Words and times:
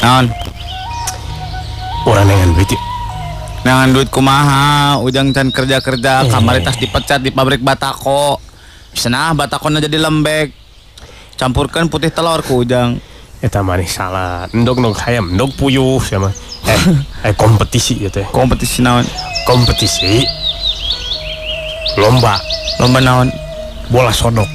Naon? 0.00 0.26
Orang 2.08 2.24
nengan 2.24 2.56
duit. 2.56 2.72
Nangan 3.60 3.92
duit 3.92 4.08
kumaha, 4.08 4.96
ujang 5.04 5.36
can 5.36 5.52
kerja-kerja, 5.52 6.24
Eh. 6.24 6.30
kamari 6.32 6.64
tas 6.64 6.80
dipecat 6.80 7.20
di 7.20 7.28
pabrik 7.28 7.60
batako. 7.60 8.40
Bisa 8.90 9.12
nah 9.12 9.36
batakona 9.36 9.78
jadi 9.78 10.00
lembek. 10.00 10.56
Campurkan 11.36 11.92
putih 11.92 12.08
telur 12.08 12.40
ku 12.40 12.64
ujang. 12.64 12.96
Eta 13.40 13.60
manis 13.60 13.92
salah. 13.96 14.48
Endog 14.52 14.80
endog 14.80 14.96
hayam, 15.00 15.32
endog 15.32 15.52
puyuh 15.56 16.00
sama. 16.00 16.32
Eh, 16.64 16.80
eh 17.28 17.32
kompetisi 17.36 17.96
gitu 18.00 18.24
ya. 18.24 18.28
Kompetisi 18.32 18.80
naon? 18.84 19.04
Kompetisi. 19.48 20.24
Lomba 21.96 22.40
Lomba 22.80 23.00
naon? 23.00 23.28
bola 23.90 24.12
sodok. 24.14 24.48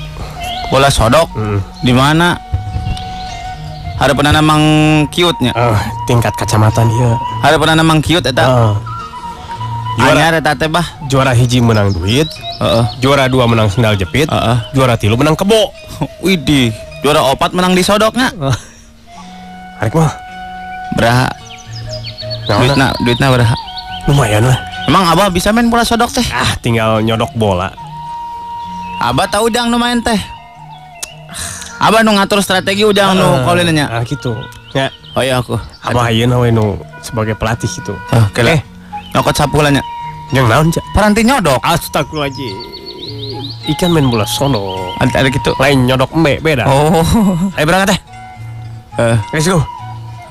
Bola 0.73 0.89
sodok. 0.89 1.29
Hmm. 1.35 1.59
Di 1.85 1.93
mana? 1.93 2.37
Ada 3.95 4.11
pernah 4.11 4.33
namang 4.35 4.61
cute-nya. 5.07 5.55
Ah, 5.55 5.79
tingkat 6.03 6.35
kacamatan 6.35 6.91
iya. 6.91 7.15
Ada 7.41 7.55
pernah 7.55 7.75
namang 7.79 8.03
cute 8.03 8.27
eta. 8.27 8.43
Ah, 8.43 8.73
juara 9.95 10.19
Anyar 10.19 10.33
eta 10.43 10.51
teh 10.51 10.67
bah. 10.67 10.83
juara 11.07 11.31
hiji 11.31 11.63
menang 11.63 11.95
duit, 11.95 12.27
Heeh. 12.59 12.85
juara 12.99 13.31
dua 13.31 13.47
menang 13.47 13.71
sendal 13.71 13.95
jepit, 13.95 14.27
Heeh. 14.27 14.57
juara 14.75 14.99
tilu 14.99 15.15
menang 15.15 15.33
kebo. 15.33 15.71
Widih, 16.25 16.75
juara 16.99 17.23
opat 17.23 17.55
menang 17.55 17.71
di 17.71 17.81
sodoknya. 17.81 18.35
Arek 19.79 19.95
mah. 19.95 20.11
Beraha. 20.95 21.27
Nah, 22.45 22.57
Duitna, 22.61 22.87
duitna 23.01 23.27
beraha. 23.31 23.55
lumayan 24.05 24.45
lah. 24.45 24.59
Emang 24.85 25.01
abah 25.07 25.33
bisa 25.33 25.49
main 25.49 25.65
bola 25.65 25.81
sodok 25.81 26.11
teh? 26.11 26.21
Ah, 26.29 26.53
tinggal 26.59 27.01
nyodok 27.01 27.33
bola. 27.33 27.71
Abah 28.99 29.25
tahu 29.25 29.49
ujang 29.49 29.67
nu 29.67 29.79
main 29.79 29.97
teh. 29.97 30.19
Abah 31.75 32.01
nu 32.01 32.15
ngatur 32.15 32.39
strategi 32.39 32.87
ujang 32.87 33.13
nu 33.13 33.43
kaulin 33.43 33.67
nya. 33.69 33.85
Ah, 33.91 34.01
gitu. 34.01 34.31
Ya, 34.71 34.91
Oh 35.15 35.23
iya 35.23 35.39
aku. 35.39 35.55
abah 35.81 36.11
ayeuna 36.11 36.39
we 36.39 36.51
nu 36.51 36.75
sebagai 36.99 37.35
pelatih 37.35 37.67
gitu. 37.67 37.95
Oh, 38.11 38.25
kele. 38.31 38.59
Nyokot 39.15 39.31
sapulanya. 39.31 39.79
Yang 40.33 40.45
naon, 40.49 40.67
Cak? 40.73 40.83
Paranti 40.91 41.21
nyodok. 41.23 41.61
Astagfirullahaladzim. 41.63 42.57
Ikan 43.71 43.93
main 43.93 44.09
bola 44.09 44.27
sono. 44.27 44.91
Ada 44.99 45.23
ada 45.23 45.29
gitu. 45.31 45.55
Lain 45.55 45.87
nyodok 45.87 46.11
embe 46.11 46.41
beda. 46.43 46.67
Oh. 46.67 46.99
Ayo 47.55 47.63
berangkat 47.63 47.95
teh. 47.95 47.99
Eh, 48.99 49.15
Let's 49.31 49.47
go. 49.47 49.63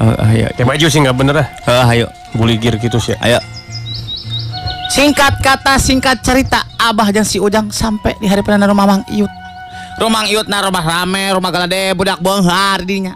oh, 0.00 0.14
ayo. 0.28 0.48
Kayak 0.52 0.68
maju 0.68 0.86
sih 0.88 1.00
nggak 1.00 1.16
bener 1.16 1.36
ah. 1.40 1.48
Eh, 1.64 1.84
ayo. 1.96 2.06
Buligir 2.36 2.76
gitu 2.76 3.00
sih. 3.00 3.16
Ayo. 3.20 3.40
Singkat 4.92 5.42
kata, 5.42 5.74
singkat 5.80 6.22
cerita, 6.22 6.62
Abah 6.78 7.10
dan 7.10 7.26
si 7.26 7.42
Ujang 7.42 7.66
sampai 7.68 8.14
di 8.20 8.30
hari 8.30 8.44
pernah 8.46 8.62
rumah 8.64 8.86
Mang 8.86 9.02
Iut. 9.10 9.30
Rumah 9.94 10.26
iut 10.26 10.50
na 10.50 10.58
rumah 10.58 10.82
rame 10.82 11.30
rumah 11.30 11.50
galade 11.54 11.94
budak 11.94 12.18
bongkar 12.18 12.82
dinya. 12.82 13.14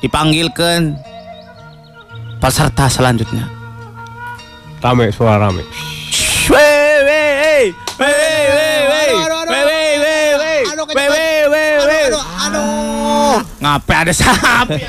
Dipanggilkan 0.00 0.96
peserta 2.40 2.88
selanjutnya. 2.88 3.44
Rame 4.80 5.12
suara 5.12 5.44
rame. 5.48 5.60
Ngapain 13.60 14.08
ada 14.08 14.12
sapi? 14.16 14.80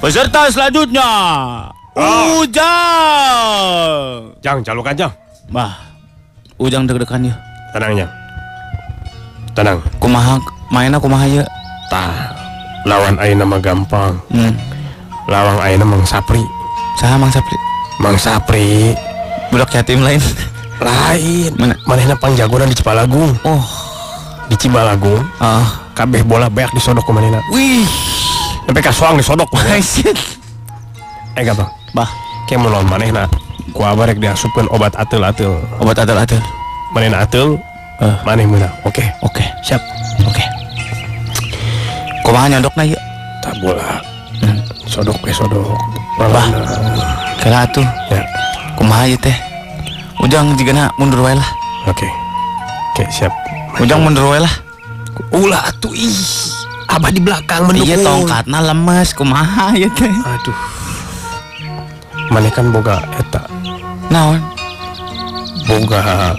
Peserta 0.00 0.48
selanjutnya. 0.48 1.04
Ah. 1.92 2.40
Ujang. 2.40 4.32
Jang, 4.40 4.64
jalukan 4.64 4.96
Jang 4.96 5.12
Bah. 5.52 5.91
Ujang 6.62 6.86
deg-degan 6.86 7.26
ya. 7.26 7.34
Tenang 7.74 7.92
jang. 7.98 8.10
Tenang. 9.58 9.78
Kumaha 9.98 10.38
mainnya 10.70 11.02
kumaha 11.02 11.26
ya? 11.26 11.42
Tah. 11.90 12.30
Lawan 12.86 13.18
ayeuna 13.18 13.42
mah 13.42 13.58
gampang. 13.58 14.14
Hmm. 14.30 14.54
Lawang 15.26 15.58
ayeuna 15.58 15.86
Mang 15.86 16.06
Sapri. 16.06 16.38
Saha 16.98 17.18
Mang 17.18 17.30
Sapri? 17.34 17.58
Mang 18.02 18.18
Sapri 18.18 18.94
Budak 19.50 19.74
yatim 19.74 20.02
lain. 20.02 20.22
lain. 20.82 21.50
Mana? 21.58 21.74
Manehna 21.86 22.14
pangjagoan 22.14 22.70
di 22.70 22.78
Cipalagung. 22.78 23.34
Oh, 23.42 23.62
Di 24.46 24.54
Cibalagung 24.58 25.22
ah. 25.38 25.90
kabeh 25.94 26.22
bola 26.24 26.46
beak 26.48 26.70
disodok 26.74 27.02
ku 27.04 27.12
manehna. 27.12 27.42
Wih. 27.50 27.86
Sampai 28.66 28.82
kasuang 28.82 29.14
disodok. 29.18 29.50
Eh 31.32 31.42
gampang. 31.42 31.70
Bah, 31.92 32.08
Kayak 32.46 32.66
mau 32.66 32.70
lawan 32.70 32.88
manehna. 32.88 33.24
Ku 33.70 33.80
abarek 33.80 34.18
diasupkeun 34.18 34.66
obat 34.74 34.98
ateul-ateul. 34.98 35.62
obat 35.78 36.02
adal-adal. 36.02 36.42
Manehna 36.90 37.22
ateul, 37.22 37.56
Eh. 38.02 38.14
maneh 38.26 38.42
meunang. 38.42 38.74
Oke. 38.82 39.06
Oke, 39.22 39.46
Siap. 39.62 39.78
oke. 40.26 40.42
Kumaha 42.26 42.50
nyodokna 42.50 42.82
ya? 42.82 42.98
Tak 43.38 43.54
bola. 43.62 44.02
Sodok 44.90 45.16
we 45.22 45.30
sodok. 45.32 45.78
Bah. 46.18 46.46
Kela 47.40 47.64
atuh. 47.64 47.86
Ya. 48.12 48.20
Kumaha 48.76 49.08
ya 49.08 49.16
teh? 49.16 49.36
Ujang 50.20 50.52
jigana 50.54 50.90
mundur 51.00 51.22
wae 51.24 51.34
lah. 51.34 51.48
Oke. 51.88 52.06
Oke, 52.92 53.04
siap. 53.08 53.32
Ujang 53.80 54.04
mundur 54.04 54.28
wae 54.28 54.42
lah. 54.42 54.52
Ulah 55.32 55.64
atuh 55.64 55.90
ih. 55.96 56.12
Abah 56.92 57.08
di 57.08 57.24
belakang 57.24 57.64
mendukung. 57.66 57.88
Iya 57.88 58.04
tongkatna 58.04 58.58
lemes 58.60 59.16
kumaha 59.16 59.72
ya 59.72 59.88
teh? 59.96 60.12
Aduh. 60.12 60.58
Maneh 62.28 62.52
kan 62.52 62.68
boga 62.68 63.00
eta, 63.16 63.44
naon 64.12 64.36
boga 65.64 66.36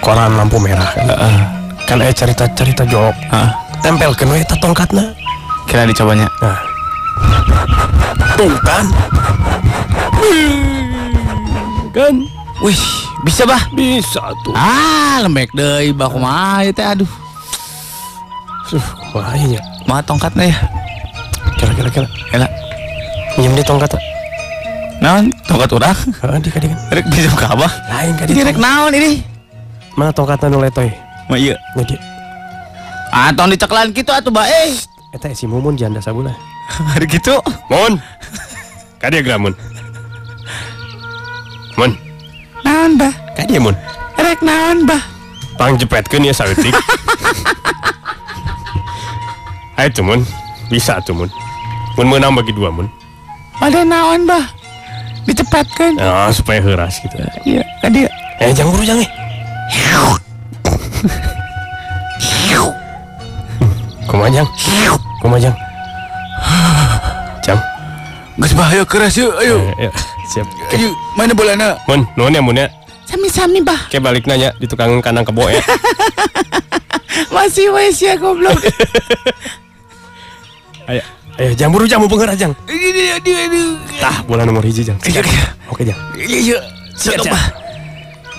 koran 0.00 0.32
lampu 0.40 0.56
merah 0.56 0.88
kan, 0.88 1.04
uh, 1.12 1.38
kan 1.84 2.00
eh 2.00 2.16
cerita 2.16 2.48
cerita 2.56 2.88
jok, 2.88 3.12
uh. 3.28 3.52
tempel 3.84 4.16
ke 4.16 4.24
nu 4.24 4.32
eta 4.32 4.56
kira 5.68 5.84
dicobanya 5.84 6.24
uh. 6.40 6.58
kan 11.92 12.14
wih 12.64 12.80
bisa 13.28 13.44
bah 13.44 13.60
bisa 13.76 14.24
tuh 14.40 14.56
ah 14.56 15.20
lembek 15.20 15.52
deh 15.52 15.92
bah 15.92 16.08
mah 16.08 16.64
itu 16.64 16.80
aduh 16.80 17.12
Suh, 18.64 18.80
wah, 19.12 19.36
ya. 19.36 19.60
Ma 19.84 20.00
tongkatnya 20.00 20.48
ya. 20.48 20.56
Kira 21.60 21.72
kira 21.76 21.88
kira. 21.92 22.08
Enak. 22.32 22.48
Nyem 23.36 23.52
di 23.52 23.60
tongkatnya. 23.60 24.13
Naon? 25.04 25.28
Tongkat 25.44 25.68
urang? 25.76 25.92
Heeh, 25.92 26.38
di 26.40 26.48
kadingan. 26.48 26.80
Rek 26.88 27.04
bisa 27.12 27.28
ka 27.36 27.52
abah. 27.52 27.68
Lain 27.92 28.16
ka 28.16 28.24
Ini 28.24 28.40
rek 28.40 28.56
naon 28.56 28.88
ini? 28.96 29.20
Mana 30.00 30.16
tongkatna 30.16 30.48
nu 30.48 30.64
letoy? 30.64 30.88
Mah 31.28 31.36
iya. 31.36 31.60
Nu 31.76 31.84
di. 31.84 31.92
Ah, 33.12 33.28
tong 33.36 33.52
diceklan 33.52 33.92
kitu 33.92 34.08
atuh 34.08 34.32
bah 34.32 34.48
eh. 34.48 34.72
Eta 35.12 35.28
si 35.36 35.44
Mumun 35.44 35.76
janda 35.76 36.00
sabuna. 36.00 36.32
Hari 36.96 37.04
gitu. 37.04 37.36
Mun. 37.68 38.00
Kadia 38.96 39.20
gramun. 39.20 39.52
Mun. 41.76 41.92
Naon 42.64 42.96
bah? 42.96 43.12
Kadia 43.36 43.60
mun. 43.60 43.76
Rek 44.16 44.40
naon 44.40 44.88
bah? 44.88 45.04
Pang 45.60 45.76
jepetkeun 45.76 46.24
ya 46.24 46.32
saeutik. 46.32 46.72
Ayo 49.76 49.92
tuh 49.92 50.00
mun. 50.00 50.24
Bisa 50.72 50.96
tuh 51.04 51.12
mun. 51.12 51.28
Menang 52.00 52.32
bagi 52.32 52.56
dua 52.56 52.72
mun. 52.72 52.88
Pada 53.60 53.84
naon 53.84 54.24
bah? 54.24 54.63
Dicepatkan. 55.24 55.96
Ah, 56.00 56.28
supaya 56.30 56.60
heuras 56.60 57.00
gitu. 57.00 57.16
Iya, 57.48 57.62
ka 57.80 57.88
dia. 57.88 58.08
Eh, 58.40 58.52
jangan 58.52 58.70
buru 58.76 58.84
jangan. 58.84 59.08
Kumajang. 64.14 64.48
Kumajang. 65.18 65.56
Jang. 67.42 67.60
Geus 68.38 68.54
bahaya 68.54 68.86
keras 68.86 69.18
yuk, 69.18 69.32
ayo. 69.42 69.58
Eh, 69.74 69.88
eh, 69.88 69.92
siap. 70.30 70.46
Ayo, 70.70 70.94
mana 71.18 71.32
bolana? 71.34 71.68
Mun, 71.90 72.06
nuhun 72.14 72.36
ya 72.36 72.42
mun 72.44 72.54
ya. 72.54 72.70
Sami-sami 73.10 73.58
bah. 73.60 73.90
Oke 73.90 73.98
balik 74.00 74.24
nanya 74.30 74.54
di 74.58 74.70
tukang 74.70 75.02
kandang 75.02 75.26
kebo 75.26 75.50
ya. 75.50 75.60
Masih 77.34 77.74
wes 77.74 77.98
ya 77.98 78.14
goblok. 78.14 78.58
Ayo, 80.86 81.02
ayo 81.40 81.50
jangan 81.58 81.72
buru 81.74 81.84
mau 81.90 82.34
jang. 82.34 82.52
Aduh, 82.54 83.16
aduh, 83.18 83.36
aduh. 83.46 83.70
Tah, 83.98 84.16
bola 84.26 84.46
nomor 84.46 84.62
hiji 84.62 84.86
jang. 84.86 84.98
Iya, 85.02 85.22
iya. 85.22 85.46
Oke 85.66 85.82
jang. 85.82 85.98
Iya, 86.14 86.38
iya. 86.38 86.58
Cak. 86.94 87.26
bah. 87.26 87.44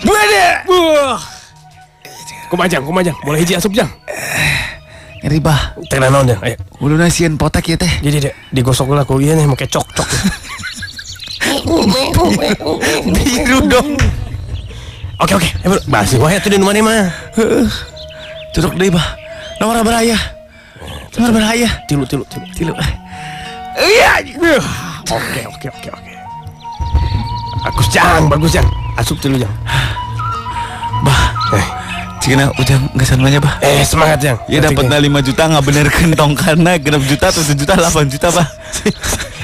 Buana. 0.06 0.46
Wah. 0.70 1.20
Kumajang, 2.48 2.84
kumajang. 2.88 3.16
Bola 3.26 3.38
hiji 3.42 3.60
asup 3.60 3.76
jang. 3.76 3.90
Ngeri 5.26 5.40
bah. 5.44 5.76
Teh 5.92 6.00
naon 6.00 6.30
jang. 6.30 6.40
Ayo. 6.40 6.56
Ulu 6.80 6.96
nasian 6.96 7.36
potak 7.36 7.68
ya 7.68 7.76
teh. 7.76 7.90
Jadi 8.00 8.32
deh, 8.32 8.34
digosok 8.56 8.94
lah 8.96 9.04
ku 9.04 9.20
ieu 9.20 9.36
nih 9.36 9.48
make 9.48 9.68
cok 9.68 9.88
cok. 9.96 10.10
Biru 13.12 13.60
dong. 13.68 13.98
Oke 15.20 15.34
oke. 15.36 15.50
Basi 15.88 16.16
wae 16.22 16.38
tuh 16.40 16.52
di 16.54 16.60
mana 16.62 16.80
mah. 16.84 17.08
Duduk 18.56 18.76
deh 18.80 18.92
bah. 18.94 19.18
Nomor 19.60 19.84
beraya. 19.84 20.35
Nomor 21.16 21.32
beraya. 21.32 21.70
Tilu 21.88 22.04
tilu 22.06 22.24
tilu. 22.28 22.46
Tilu. 22.54 22.74
Iya. 23.76 24.24
Oke 25.12 25.42
oke 25.46 25.68
oke 25.70 25.90
oke. 25.92 26.12
Bagus 27.66 27.88
jang, 27.90 28.30
bagus 28.30 28.52
jang. 28.54 28.68
Asup 28.96 29.18
tilu 29.20 29.36
jang. 29.42 29.52
Bah, 31.04 31.34
Eh, 31.54 31.66
Cina 32.24 32.50
ujang 32.58 32.82
nggak 32.98 33.06
sananya 33.06 33.38
bah. 33.38 33.56
Eh 33.62 33.86
semangat 33.86 34.18
yang. 34.24 34.38
Ya 34.50 34.58
dapat 34.64 34.90
5 34.90 35.02
juta 35.22 35.44
nggak 35.46 35.66
bener 35.66 35.88
kentong 35.94 36.34
karena 36.34 36.78
genap 36.82 37.04
juta 37.06 37.30
7 37.30 37.54
juta 37.54 37.74
8 37.78 38.10
juta 38.10 38.28
bah. 38.34 38.48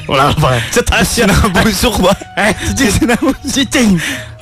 Ulah 0.10 0.34
apa? 0.34 0.58
Cetas 0.74 1.14
ya. 1.14 1.30
Cina 1.30 1.36
busuk 1.62 2.02
bah. 2.02 2.18
Eh 2.42 2.54
cicing. 2.74 3.06
Cicing. 3.46 3.90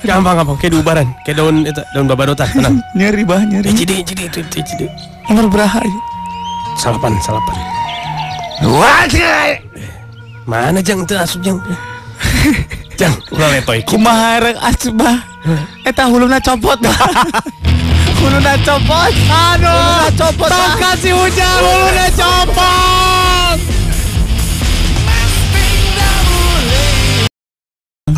Gampang 0.00 0.40
gampang 0.40 0.56
kayak 0.56 0.72
diubaran, 0.72 1.06
kayak 1.28 1.36
daun 1.36 1.68
itu 1.68 1.82
daun 1.92 2.08
babadotan. 2.08 2.48
Tenang. 2.48 2.80
Nyeri 2.96 3.22
bah 3.28 3.44
nyeri. 3.44 3.68
Eh 3.68 3.74
cidi 3.76 4.00
cidi 4.00 4.24
itu 4.24 4.40
itu 4.40 4.58
cidi. 4.64 4.86
Nomor 5.28 5.52
berahaya. 5.52 5.92
Salapan 6.78 7.16
salapan. 7.24 7.56
Wajah. 8.60 9.58
Mana 10.44 10.78
jang 10.84 11.02
itu 11.02 11.14
asup 11.16 11.40
jang? 11.42 11.58
Jang, 13.00 13.16
ulah 13.32 13.48
letoy. 13.48 13.80
Kumaha 13.88 14.44
rek 14.44 14.56
asup 14.60 14.92
bah. 15.00 15.24
Eta 15.88 16.04
huluna 16.04 16.36
copot 16.36 16.76
bah. 16.84 16.92
huluna 18.20 18.60
copot. 18.60 19.12
Aduh, 19.32 20.12
copot. 20.20 20.48
Tong 20.52 20.76
kasih 20.76 21.16
hujan 21.16 21.58
huluna 21.64 22.06
copot. 22.12 23.56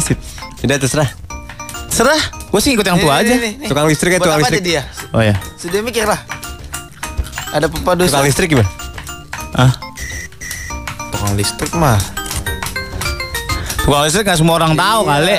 Sip. 0.02 0.18
Tidak 0.58 0.82
terserah. 0.82 1.10
Serah, 1.86 2.18
gue 2.50 2.60
sih 2.64 2.74
ikut 2.74 2.82
yang 2.82 2.98
tua 2.98 3.22
aja. 3.22 3.38
Tukang 3.68 3.86
listrik 3.86 4.16
ya, 4.16 4.18
tukang 4.18 4.42
listrik. 4.42 4.66
dia? 4.66 4.82
Oh 5.14 5.22
ya. 5.22 5.38
Sudah 5.60 5.78
mikir 5.78 6.08
lah. 6.10 6.41
Ada 7.52 7.68
pepadu 7.68 8.08
Tukang 8.08 8.24
listrik 8.24 8.48
gimana? 8.48 8.70
Ah, 9.52 9.72
tukang 11.12 11.36
listrik 11.36 11.72
mah. 11.76 12.00
tukang 13.84 14.08
listrik 14.08 14.24
kan 14.24 14.36
semua 14.40 14.56
orang 14.56 14.72
tahu 14.72 15.00
Iya. 15.04 15.12
kali. 15.12 15.36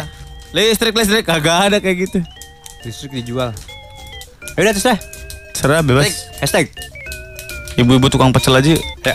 Listrik 0.54 0.94
listrik 0.94 1.26
kagak 1.26 1.58
ada 1.66 1.78
kayak 1.82 2.06
gitu. 2.06 2.20
Listrik 2.86 3.12
dijual. 3.16 3.50
Ya 4.54 4.60
udah 4.62 4.74
terserah. 4.74 5.00
Serah 5.58 5.82
bebas. 5.82 6.30
Hashtag. 6.38 6.70
Ibu-ibu 7.74 8.06
tukang 8.06 8.30
pecel 8.30 8.54
aja. 8.54 8.78
Ya. 8.78 9.14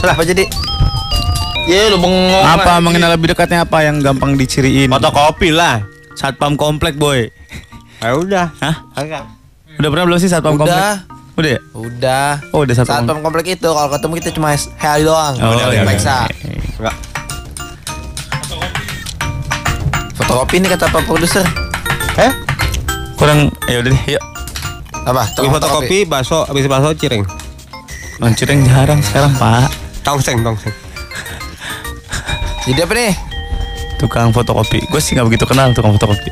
Salah 0.00 0.16
apa 0.16 0.24
jadi? 0.24 0.48
Ya 1.68 1.92
lu 1.92 2.00
bengong. 2.00 2.44
Apa 2.44 2.76
lagi. 2.76 2.84
mengenal 2.84 3.12
lebih 3.12 3.32
dekatnya 3.32 3.68
apa 3.68 3.84
yang 3.84 4.00
gampang 4.00 4.40
diciriin? 4.40 4.88
Fotokopi 4.88 5.52
lah. 5.52 5.84
Satpam 6.16 6.56
komplek 6.56 6.96
boy. 6.96 7.28
Ya 8.00 8.16
udah. 8.16 8.46
Hah? 8.60 8.80
Enggak. 8.96 9.24
Udah 9.78 9.88
pernah 9.90 10.04
belum 10.06 10.18
sih 10.22 10.30
satpam 10.30 10.54
komplek? 10.54 10.74
Udah. 10.74 10.94
Udah 11.34 11.50
ya? 11.50 11.60
Udah. 11.74 12.30
Oh 12.54 12.62
udah 12.62 12.74
satpam. 12.74 13.02
Satpam 13.02 13.18
komplek 13.22 13.58
itu 13.58 13.68
kalau 13.68 13.90
ketemu 13.90 14.12
kita 14.22 14.30
cuma 14.34 14.48
heli 14.54 15.02
doang. 15.02 15.34
Oh, 15.42 15.50
Udah 15.50 15.74
iya, 15.74 15.82
periksa. 15.82 16.16
Enggak. 16.78 16.96
Fotokopi 20.14 20.54
ini 20.62 20.66
kata 20.70 20.86
Pak 20.86 21.02
Produser. 21.04 21.46
Eh? 22.22 22.30
Kurang 23.18 23.50
ya 23.66 23.82
udah 23.82 23.90
deh, 23.90 24.02
yuk. 24.14 24.22
Apa? 25.04 25.26
Tukang 25.34 25.52
fotokopi, 25.58 26.06
bakso, 26.06 26.46
habis 26.46 26.64
bakso 26.70 26.94
cireng. 26.94 27.26
Lonceng 28.22 28.62
jarang 28.64 29.02
sekarang, 29.02 29.34
Pak. 29.36 29.68
Tongseng, 30.06 30.40
tongseng. 30.46 30.72
Jadi 32.64 32.80
apa 32.80 32.92
nih? 32.94 33.12
Tukang 33.98 34.30
fotokopi. 34.30 34.80
Gue 34.88 35.00
sih 35.02 35.18
nggak 35.18 35.26
begitu 35.28 35.44
kenal 35.44 35.74
tukang 35.74 35.92
fotokopi. 35.98 36.30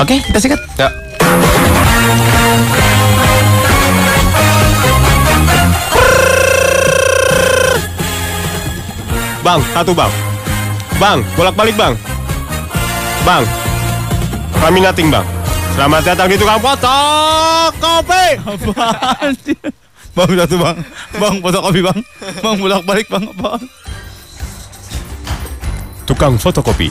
Oke, 0.00 0.18
kita 0.24 0.38
sikat. 0.40 0.60
Ya. 0.80 0.88
Bang, 9.46 9.62
satu 9.70 9.94
bang. 9.94 10.10
Bang, 10.98 11.22
bolak-balik 11.38 11.78
bang. 11.78 11.94
Bang, 13.22 13.46
kami 14.58 14.82
nating 14.82 15.06
bang. 15.06 15.22
Selamat 15.78 16.02
datang 16.02 16.26
di 16.26 16.34
tukang 16.34 16.58
fotokopi. 16.58 18.42
Apaan 18.42 19.30
sih? 19.46 19.54
Bang 20.18 20.34
satu 20.34 20.58
bang, 20.58 20.76
bang 21.14 21.34
fotokopi 21.38 21.78
bang, 21.78 21.98
bang 22.42 22.56
bolak 22.58 22.82
balik 22.90 23.06
bang 23.06 23.22
apa? 23.22 23.62
Tukang 26.10 26.34
fotokopi. 26.42 26.90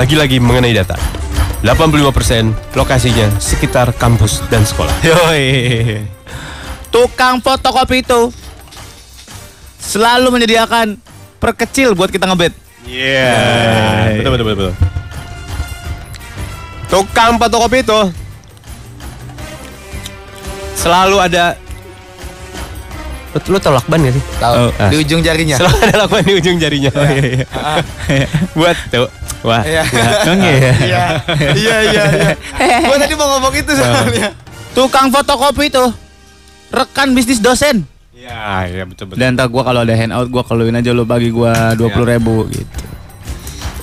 Lagi-lagi 0.00 0.40
mengenai 0.40 0.72
data. 0.72 0.96
85% 1.60 2.72
lokasinya 2.72 3.28
sekitar 3.36 3.92
kampus 3.92 4.40
dan 4.48 4.64
sekolah. 4.64 4.96
Yoi. 5.04 6.00
Tukang 6.88 7.44
fotokopi 7.44 8.00
itu 8.00 8.32
selalu 9.94 10.26
menyediakan 10.34 10.98
perkecil 11.38 11.94
buat 11.94 12.10
kita 12.10 12.26
ngebet. 12.26 12.50
Iya. 12.82 13.30
Betul, 14.18 14.30
betul, 14.34 14.46
betul, 14.50 14.56
betul. 14.58 14.74
Tukang 16.90 17.38
fotokopi 17.38 17.86
itu 17.86 18.00
selalu 20.74 21.16
ada 21.22 21.54
Lu, 23.34 23.42
lu 23.50 23.58
tau 23.58 23.74
lakban 23.74 23.98
gak 23.98 24.14
sih? 24.14 24.24
Tahu. 24.38 24.54
Oh, 24.54 24.70
Di 24.94 24.96
ujung 25.02 25.18
jarinya. 25.18 25.58
Selalu 25.58 25.78
ada 25.90 25.96
lakban 26.06 26.22
di 26.22 26.34
ujung 26.38 26.54
jarinya. 26.54 26.90
Oh 26.94 27.02
iya 27.02 27.26
iya. 27.34 27.46
Buat 28.58 28.78
tuh. 28.94 29.10
Wah. 29.42 29.62
Iya. 29.66 29.82
Iya. 29.82 30.06
Iya. 30.86 31.04
Iya 31.50 31.76
iya 31.82 32.02
iya. 32.14 32.32
Gua 32.86 32.94
tadi 32.94 33.14
mau 33.18 33.26
ngomong 33.34 33.54
itu 33.58 33.74
soalnya. 33.74 34.38
Tukang 34.70 35.10
fotokopi 35.10 35.66
itu 35.66 35.82
rekan 36.70 37.10
bisnis 37.10 37.42
dosen. 37.42 37.82
Iya, 38.24 38.72
iya 38.72 38.84
betul 38.88 39.12
betul. 39.12 39.20
Dan 39.20 39.36
tak 39.36 39.52
gua 39.52 39.68
kalau 39.68 39.84
ada 39.84 39.92
handout 39.92 40.32
gua 40.32 40.40
keluarin 40.48 40.80
aja 40.80 40.96
lo 40.96 41.04
bagi 41.04 41.28
gua 41.28 41.76
dua 41.76 41.92
puluh 41.92 42.08
ribu 42.08 42.48
gitu. 42.48 42.84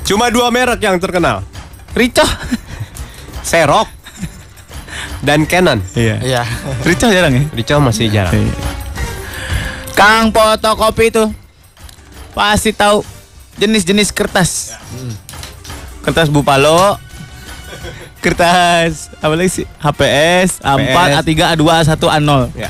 Cuma 0.02 0.34
dua 0.34 0.50
merek 0.50 0.82
yang 0.82 0.98
terkenal. 0.98 1.46
Ricoh. 1.94 2.26
Xerox 3.50 3.86
dan 5.22 5.46
Canon. 5.46 5.78
Iya. 5.94 6.18
Iya. 6.26 6.42
Ricoh 6.82 7.14
jarang 7.14 7.38
ya. 7.38 7.44
Ricoh 7.54 7.78
masih 7.78 8.10
jarang. 8.10 8.34
Iya. 8.34 8.54
Kang 9.94 10.34
fotokopi 10.34 11.14
itu 11.14 11.30
pasti 12.34 12.74
tahu 12.74 13.06
jenis-jenis 13.62 14.10
kertas. 14.10 14.74
Kertas 16.02 16.34
Bupalo, 16.34 16.98
kertas 18.26 19.14
apa 19.22 19.38
lagi 19.38 19.62
sih? 19.62 19.66
HPS, 19.78 20.66
A4, 20.66 21.22
A3, 21.22 21.30
A2, 21.54 21.62
A1, 21.62 21.94
A0. 21.94 22.32
Ya. 22.58 22.70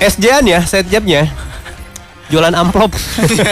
SJ-an 0.00 0.44
ya, 0.48 0.60
set 0.64 0.88
jobnya. 0.88 1.28
Jualan 2.30 2.54
amplop. 2.54 2.94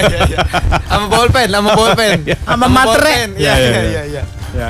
Sama 0.91 1.07
bolpen, 1.11 1.49
sama 1.51 1.75
bolpen. 1.75 2.25
Sama 2.47 2.67
materai. 2.71 3.27
bolpen. 3.27 3.29
Iya 3.35 3.53
Iya, 3.59 3.69
iya 3.69 3.83
iya, 3.83 4.03
iya 4.07 4.23
iya. 4.55 4.69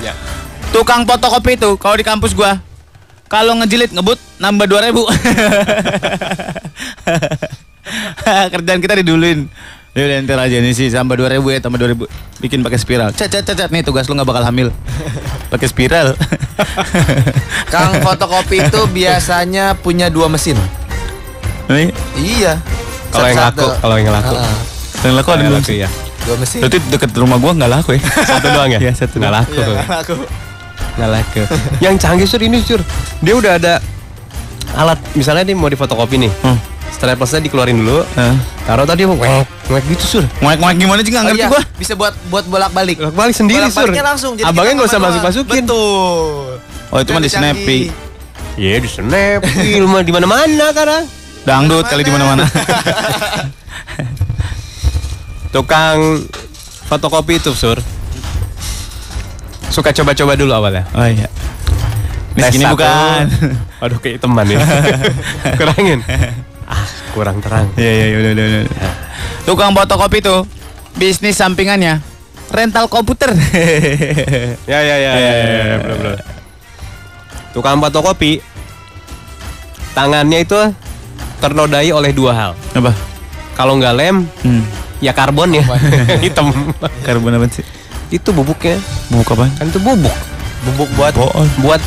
ya. 0.00 0.12
Tukang 0.70 1.02
fotokopi 1.02 1.58
itu 1.58 1.74
kalau 1.82 1.98
di 1.98 2.06
kampus 2.06 2.30
gua 2.30 2.62
kalau 3.26 3.58
ngejilid 3.58 3.90
ngebut 3.90 4.22
nambah 4.38 4.70
2000. 4.70 5.02
Kerjaan 8.54 8.80
kita 8.82 8.94
diduluin. 9.02 9.50
Ya 9.96 10.04
udah 10.04 10.16
ntar 10.28 10.36
aja 10.44 10.60
nih 10.60 10.76
sih 10.76 10.92
tambah 10.92 11.16
2000 11.16 11.40
ya 11.56 11.58
tambah 11.64 11.80
2000 11.80 12.04
bikin 12.44 12.60
pakai 12.60 12.76
spiral. 12.76 13.16
Cat 13.16 13.32
cat 13.32 13.48
cat 13.48 13.56
cat. 13.56 13.70
nih 13.72 13.80
tugas 13.80 14.04
lu 14.04 14.12
nggak 14.12 14.28
bakal 14.28 14.44
hamil. 14.44 14.68
pakai 15.52 15.72
spiral. 15.72 16.12
Kang 17.72 18.04
fotokopi 18.04 18.60
itu 18.60 18.80
biasanya 18.92 19.72
punya 19.72 20.12
dua 20.12 20.28
mesin. 20.28 20.60
Nih, 21.72 21.96
Iya. 22.12 22.60
Kalau 23.08 23.26
yang 23.32 23.40
laku, 23.40 23.68
kalau 23.80 23.96
yang 23.96 24.12
laku. 24.12 24.34
Yang 25.00 25.14
laku 25.16 25.28
ada 25.32 25.42
laku, 25.48 25.64
sih? 25.64 25.76
ya. 25.80 25.88
dua 26.28 26.36
mesin. 26.44 26.60
Berarti 26.60 26.78
deket 26.92 27.10
rumah 27.16 27.38
gua 27.40 27.52
nggak 27.56 27.70
laku 27.72 27.90
ya? 27.96 28.00
Satu 28.36 28.46
doang 28.52 28.68
ya? 28.68 28.78
Iya, 28.84 28.92
satu 28.92 29.16
Nggak 29.16 29.32
laku. 29.32 29.52
Iya, 29.56 29.64
nggak 29.64 29.88
laku. 29.88 30.14
Nggak 31.00 31.10
laku. 31.16 31.42
yang 31.80 31.94
canggih 31.96 32.28
sur 32.28 32.42
ini 32.44 32.60
sur. 32.60 32.84
Dia 33.24 33.32
udah 33.32 33.56
ada 33.56 33.80
alat 34.76 35.00
misalnya 35.16 35.48
nih 35.48 35.56
mau 35.56 35.72
difotokopi 35.72 36.20
nih. 36.20 36.32
Hmm. 36.44 36.58
Straplesnya 36.88 37.40
dikeluarin 37.42 37.76
dulu. 37.76 38.04
Hah? 38.14 38.34
Taruh 38.64 38.84
tadi 38.84 39.04
mau 39.04 39.14
ngek, 39.14 39.46
ngek 39.68 39.84
gitu 39.90 40.04
sur. 40.04 40.24
Ngoek-ngoek 40.40 40.74
gimana 40.76 41.00
sih 41.00 41.10
nggak 41.10 41.20
Oh 41.20 41.28
ngerti 41.28 41.38
iya, 41.38 41.48
gua. 41.48 41.62
bisa 41.76 41.92
buat 41.92 42.14
buat 42.28 42.44
bolak-balik. 42.46 42.96
Balik 43.12 43.34
sendiri 43.34 43.66
sur. 43.66 43.84
Bolak-baliknya 43.84 44.04
langsung. 44.06 44.32
jadi 44.34 44.46
Abangnya 44.46 44.72
nggak 44.74 44.88
usah 44.88 44.96
manual. 44.96 45.10
masuk-masukin. 45.12 45.62
Betul. 45.62 46.56
Oh 46.86 46.98
itu 46.98 47.10
mah 47.10 47.18
di 47.18 47.24
Yang 47.24 47.34
canggih. 47.34 47.52
Snappy. 47.52 47.80
Iya 48.56 48.76
di 48.80 48.88
snap, 48.88 49.40
di 49.66 49.72
rumah 49.76 50.00
di 50.00 50.08
mana-mana 50.10 50.44
sekarang. 50.72 51.04
Dangdut 51.44 51.84
kali 51.84 52.00
di 52.00 52.10
mana-mana. 52.10 52.48
Tukang 55.52 56.24
fotokopi 56.86 57.36
itu 57.36 57.52
sur. 57.52 57.76
Suka 59.68 59.92
coba-coba 59.92 60.32
dulu 60.34 60.52
awalnya. 60.52 60.88
oh 60.90 61.04
iya. 61.04 61.28
Ini 62.32 62.40
Tes 62.40 62.48
segini 62.50 62.64
satu. 62.64 62.74
bukan. 62.76 63.24
Aduh 63.80 63.98
kayak 63.98 64.18
teman 64.20 64.44
ya. 64.46 64.60
Kurangin. 65.58 66.00
Ah, 66.66 66.82
kurang 67.14 67.38
terang. 67.38 67.70
Iya 67.78 67.90
iya 67.90 68.06
iya, 68.10 68.16
udah 68.18 68.30
udah 68.34 68.46
udah. 68.46 68.64
Tukang 69.46 69.70
fotokopi 69.70 70.18
tuh 70.18 70.42
bisnis 70.98 71.38
sampingannya 71.38 72.02
rental 72.50 72.90
komputer. 72.90 73.30
Ya 74.70 74.82
ya 74.82 74.96
ya 74.98 75.12
ya, 75.14 75.30
ya, 75.30 75.32
ya, 75.46 75.76
belum 75.78 75.96
belum. 76.02 76.14
Tukang 77.54 77.78
fotokopi 77.78 78.42
tangannya 79.94 80.42
itu 80.42 80.58
ternodai 81.38 81.94
oleh 81.94 82.10
dua 82.10 82.32
hal. 82.34 82.52
Apa? 82.74 82.90
Kalau 83.54 83.78
nggak 83.78 83.94
lem, 83.96 84.26
Hmm. 84.42 84.62
ya 84.98 85.14
karbon 85.14 85.54
ya. 85.54 85.64
Hitam. 86.24 86.50
Karbon 87.06 87.38
apa 87.38 87.46
sih? 87.48 87.64
Itu 88.10 88.34
bubuknya. 88.34 88.76
Bubuk 89.08 89.38
apa? 89.38 89.46
Kan 89.56 89.70
itu 89.70 89.78
bubuk. 89.78 90.12
Bubuk 90.66 90.90
buat 90.98 91.14
Bohong. 91.14 91.48
Buat. 91.62 91.80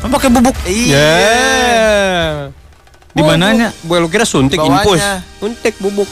Kan 0.00 0.08
pakai 0.14 0.30
bubuk. 0.30 0.54
Iya. 0.62 0.94
Yeah. 0.94 2.55
Di 3.16 3.22
mananya? 3.24 3.72
Gue 3.80 3.96
lu 3.96 4.12
kira 4.12 4.28
suntik 4.28 4.60
Bawahnya. 4.60 4.84
infus. 4.84 5.00
Suntik 5.40 5.74
bubuk. 5.80 6.08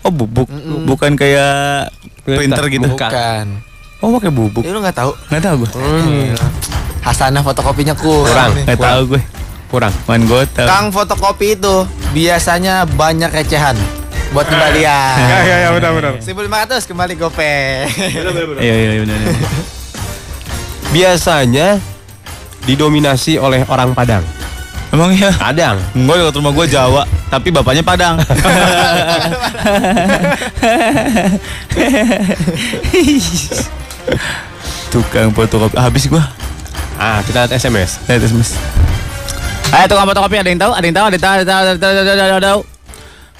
Oh 0.00 0.08
bubuk. 0.08 0.48
Bukan 0.88 1.12
kayak 1.12 1.92
printer 2.24 2.64
gitu. 2.72 2.88
Bukan. 2.88 3.44
Oh 4.00 4.16
pakai 4.16 4.32
bubuk. 4.32 4.64
Ya 4.64 4.72
lu 4.72 4.80
nggak 4.80 4.96
tahu? 4.96 5.12
Nggak 5.28 5.42
tahu 5.44 5.54
gue. 5.60 5.70
Hmm. 5.76 6.32
Hasanah 7.04 7.44
fotokopinya 7.44 7.92
kurang. 7.92 8.32
Kurang. 8.32 8.50
nih. 8.56 8.64
Nggak 8.64 8.80
tahu 8.80 9.00
gue. 9.12 9.22
Kurang. 9.68 9.92
Gue 10.24 10.42
tahu. 10.56 10.68
Kang 10.72 10.86
fotokopi 10.88 11.52
itu 11.52 11.84
biasanya 12.16 12.88
banyak 12.88 13.28
recehan 13.28 13.76
buat 14.32 14.48
kembalian. 14.48 15.16
Ya 15.20 15.38
ya 15.44 15.56
ya 15.64 15.70
benar 15.76 15.92
benar. 15.92 16.12
1500 16.24 16.88
kembali 16.88 17.14
gope. 17.20 17.44
Iya 18.64 18.74
iya 18.74 18.90
iya, 18.96 19.00
benar. 19.04 19.16
benar. 19.20 19.36
Biasanya 20.88 21.68
didominasi 22.64 23.36
oleh 23.36 23.68
orang 23.68 23.92
Padang. 23.92 24.24
Emang 24.88 25.12
iya? 25.12 25.28
Padang. 25.36 25.76
Gue 25.92 26.14
dekat 26.16 26.34
rumah 26.40 26.52
gue 26.56 26.66
Jawa, 26.72 27.02
tapi 27.28 27.52
bapaknya 27.52 27.84
Padang. 27.84 28.16
Tukang 34.88 35.28
fotokopi 35.36 35.76
habis 35.76 36.08
gua. 36.08 36.24
Ah, 36.96 37.20
kita 37.22 37.44
lihat 37.44 37.52
SMS. 37.54 38.00
Lihat 38.08 38.24
SMS. 38.24 38.56
Eh 39.68 39.84
tukang 39.84 40.08
fotokopi 40.08 40.40
ada 40.40 40.48
yang 40.48 40.60
tahu? 40.60 40.72
Ada 40.72 40.84
yang 40.88 40.96
tahu? 40.96 41.06
Ada 41.06 41.14
yang 41.14 41.20
tahu? 41.20 41.32
Ada 41.36 41.44
yang 41.44 41.48
tahu? 41.48 41.60
Ada 41.60 41.68
yang 41.68 41.78
tahu? 41.78 41.92
Ada 41.92 42.24
yang 42.24 42.40
tahu? 42.40 42.60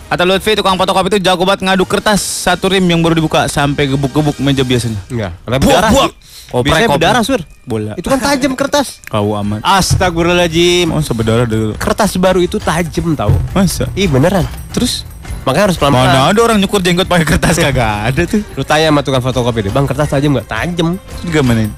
Kata 0.09 0.23
Lutfi 0.25 0.53
tukang 0.57 0.77
fotokopi 0.77 1.09
itu 1.17 1.19
jago 1.21 1.45
banget 1.45 1.69
ngaduk 1.69 1.89
kertas 1.89 2.21
satu 2.21 2.73
rim 2.73 2.85
yang 2.85 3.01
baru 3.05 3.17
dibuka 3.17 3.45
sampai 3.49 3.89
gebuk-gebuk 3.89 4.37
meja 4.41 4.65
biasanya. 4.65 5.01
Enggak. 5.09 5.33
Karena 5.45 5.57
Buak, 5.61 5.83
buak. 5.93 6.13
Koprek, 6.49 6.65
Biasanya 6.65 6.89
koprek. 6.89 7.01
berdarah, 7.05 7.23
Sur. 7.23 7.41
Bola. 7.63 7.93
Itu 7.95 8.09
kan 8.09 8.19
tajam 8.19 8.53
kertas. 8.53 9.01
Kau 9.13 9.37
amat. 9.37 9.61
Astagfirullahaladzim. 9.61 10.89
Oh 10.91 11.01
sebenarnya 11.01 11.45
dulu. 11.45 11.73
Kertas 11.77 12.17
baru 12.17 12.41
itu 12.41 12.57
tajam 12.57 13.13
tahu. 13.13 13.37
Masa? 13.53 13.85
Ih 13.93 14.09
beneran. 14.09 14.49
Terus 14.73 15.05
Makanya 15.45 15.73
harus 15.73 15.77
pelan-pelan. 15.77 16.09
mana 16.09 16.29
ada 16.29 16.41
orang 16.43 16.57
nyukur 16.57 16.81
jenggot 16.81 17.05
pakai 17.05 17.25
kertas 17.25 17.57
kagak 17.57 18.13
ada 18.13 18.23
tuh. 18.25 18.45
Lu 18.53 18.63
tanya 18.63 18.89
sama 18.89 19.01
tukang 19.01 19.21
fotokopi 19.21 19.65
deh, 19.65 19.73
bang 19.73 19.85
kertas 19.85 20.09
tajam 20.09 20.37
nggak? 20.37 20.45
Tajam. 20.45 21.01
Gimana? 21.25 21.69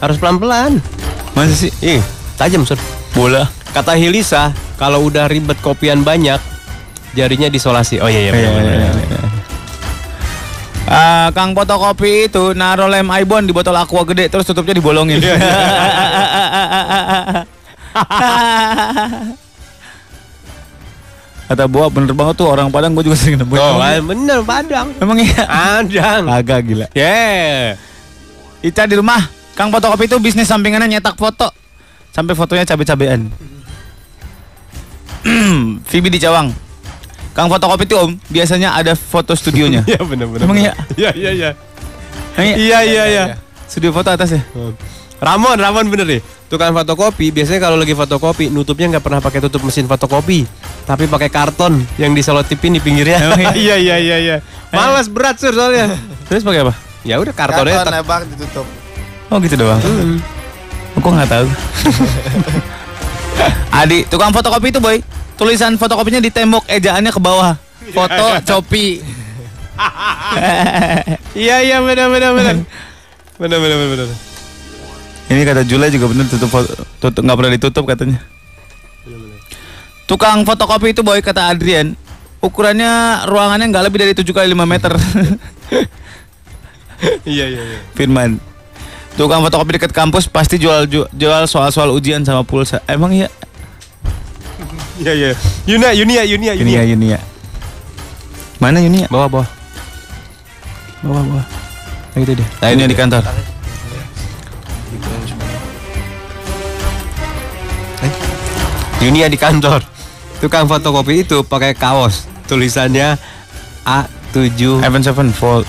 Harus 0.00 0.16
pelan-pelan. 0.16 0.80
Masa 1.32 1.52
sih? 1.54 1.72
Ih, 1.80 2.00
tajam 2.36 2.64
sur. 2.64 2.80
Bola. 3.12 3.44
Kata 3.68 3.92
Hilisa, 3.94 4.48
kalau 4.76 5.04
udah 5.04 5.28
ribet 5.28 5.60
kopian 5.60 6.00
banyak, 6.00 6.40
jarinya 7.12 7.48
disolasi. 7.48 8.00
Oh 8.00 8.08
iya 8.08 8.28
iya. 8.28 8.32
Iya, 8.32 8.48
benar, 8.48 8.48
iya, 8.48 8.72
benar. 8.72 8.92
iya, 8.96 9.06
iya. 9.12 9.27
Ah, 10.88 11.28
Kang 11.36 11.52
fotokopi 11.52 12.32
itu 12.32 12.56
naruh 12.56 12.88
lem 12.88 13.04
Ibon 13.04 13.44
di 13.44 13.52
botol 13.52 13.76
aqua 13.76 14.08
gede 14.08 14.32
terus 14.32 14.48
tutupnya 14.48 14.72
dibolongin. 14.72 15.20
Kata 21.48 21.64
Boa 21.64 21.88
bener 21.88 22.12
banget 22.12 22.36
tuh 22.36 22.48
orang 22.48 22.68
Padang 22.68 22.92
gue 22.92 23.04
juga 23.08 23.16
sering 23.16 23.40
nemuin. 23.40 23.56
Oh, 23.56 23.76
Emang- 23.76 23.84
ah, 23.84 24.00
bener 24.04 24.38
Padang. 24.44 24.88
Emang 25.00 25.16
iya? 25.20 25.44
Padang. 25.44 26.22
Agak 26.28 26.60
gila. 26.64 26.86
Yeah. 26.92 27.76
Ica 28.60 28.84
di 28.84 28.96
rumah, 28.96 29.28
Kang 29.56 29.72
fotokopi 29.72 30.08
itu 30.08 30.16
bisnis 30.20 30.48
sampingannya 30.48 30.98
nyetak 30.98 31.16
foto. 31.16 31.48
Sampai 32.12 32.36
fotonya 32.36 32.64
cabe-cabean. 32.64 33.28
Vibi 35.92 36.08
di 36.08 36.20
Cawang. 36.20 36.67
Kang 37.38 37.46
fotokopi 37.46 37.86
itu 37.86 37.94
Om, 37.94 38.18
biasanya 38.34 38.74
ada 38.74 38.98
foto 38.98 39.30
studionya. 39.38 39.86
Iya 39.90 40.02
bener 40.02 40.26
bener. 40.26 40.42
Emang 40.42 40.58
bener. 40.58 40.74
iya? 40.74 40.74
Iya 40.98 41.10
iya 41.14 41.30
iya. 41.30 41.50
Emang 42.34 42.46
iya? 42.50 42.56
Iya 42.58 42.78
iya 42.82 43.04
iya. 43.06 43.24
Studio 43.70 43.94
foto 43.94 44.10
atas 44.10 44.34
ya? 44.34 44.42
Ramon, 45.22 45.54
Ramon 45.54 45.86
bener 45.86 46.18
deh. 46.18 46.20
Tukang 46.50 46.74
fotokopi 46.74 47.30
biasanya 47.30 47.62
kalau 47.62 47.78
lagi 47.78 47.94
fotokopi 47.94 48.50
nutupnya 48.50 48.90
nggak 48.98 49.04
pernah 49.06 49.20
pakai 49.22 49.38
tutup 49.38 49.62
mesin 49.62 49.86
fotokopi, 49.86 50.50
tapi 50.82 51.06
pakai 51.06 51.30
karton 51.30 51.78
yang 51.94 52.10
diselotipin 52.10 52.74
di 52.74 52.82
pinggirnya. 52.82 53.22
Emang 53.22 53.54
iya? 53.54 53.54
iya 53.62 53.76
iya 53.78 53.96
iya 54.02 54.16
iya. 54.18 54.36
Malas 54.74 55.06
berat 55.06 55.38
sur 55.38 55.54
soalnya. 55.54 55.94
Terus 56.26 56.42
pakai 56.42 56.66
apa? 56.66 56.74
Ya 57.06 57.22
udah 57.22 57.30
kartonnya 57.30 57.86
Karton 57.86 57.86
tek- 57.86 57.96
lebar 58.02 58.20
ditutup. 58.34 58.66
Oh 59.30 59.38
gitu 59.38 59.54
doang. 59.54 59.78
Aku 60.98 61.06
nggak 61.06 61.30
tahu. 61.30 61.46
Adi, 63.78 64.02
tukang 64.10 64.34
fotokopi 64.34 64.74
itu 64.74 64.82
boy. 64.82 64.98
Tulisan 65.38 65.78
fotokopinya 65.78 66.18
di 66.18 66.28
tembok, 66.28 66.66
ejaannya 66.66 67.08
ke 67.08 67.20
bawah. 67.22 67.54
Foto 67.88 68.26
copi. 68.50 68.98
Iya 71.38 71.62
iya 71.62 71.78
benar 71.78 72.10
benar 72.10 72.34
benar. 72.34 72.56
Benar 73.38 73.58
benar 73.58 73.76
benar 73.78 73.90
benar. 73.94 74.08
Ini 75.28 75.40
kata 75.44 75.62
Jula 75.62 75.86
juga 75.86 76.10
bener 76.10 76.26
tutup 76.26 76.50
foto, 76.50 76.72
tutup 76.98 77.22
nggak 77.22 77.36
pernah 77.38 77.52
ditutup 77.54 77.84
katanya. 77.86 78.18
Tukang 80.04 80.42
fotokopi 80.42 80.90
itu 80.90 81.06
boy 81.06 81.22
kata 81.22 81.54
Adrian. 81.54 81.94
Ukurannya 82.38 83.22
ruangannya 83.26 83.70
nggak 83.70 83.84
lebih 83.86 83.98
dari 84.00 84.12
7 84.14 84.26
kali 84.28 84.50
5 84.50 84.66
meter. 84.66 84.92
Iya 87.22 87.46
iya 87.46 87.62
iya. 87.62 87.78
Firman. 87.94 88.42
Tukang 89.14 89.38
fotokopi 89.38 89.78
dekat 89.78 89.94
kampus 89.94 90.26
pasti 90.26 90.58
jual 90.58 90.82
ju- 90.82 91.06
jual 91.14 91.46
soal-soal 91.46 91.94
ujian 91.94 92.26
sama 92.26 92.42
pulsa. 92.42 92.82
Emang 92.90 93.14
iya? 93.14 93.30
Iya 94.98 95.12
iya. 95.14 95.30
Yunia 95.62 95.90
Yunia 95.94 96.22
Yunia 96.26 96.52
Yunia, 96.58 96.82
Yunia. 96.82 97.18
Mana 98.58 98.82
Yunia? 98.82 99.06
Bawa 99.06 99.30
bawa. 99.30 99.46
Bawah, 101.06 101.22
bawah. 101.22 101.46
Nah, 102.14 102.18
itu 102.18 102.32
dia. 102.34 102.48
Nah, 102.58 102.68
ini 102.74 102.90
di 102.90 102.98
kantor. 102.98 103.22
Yunia 108.98 109.30
di 109.30 109.38
kantor. 109.38 109.86
Tukang 110.42 110.66
fotokopi 110.66 111.22
itu 111.22 111.46
pakai 111.46 111.78
kaos. 111.78 112.26
Tulisannya 112.50 113.14
A7 113.86 114.82
Evan 114.82 115.06
Sevenfold. 115.06 115.66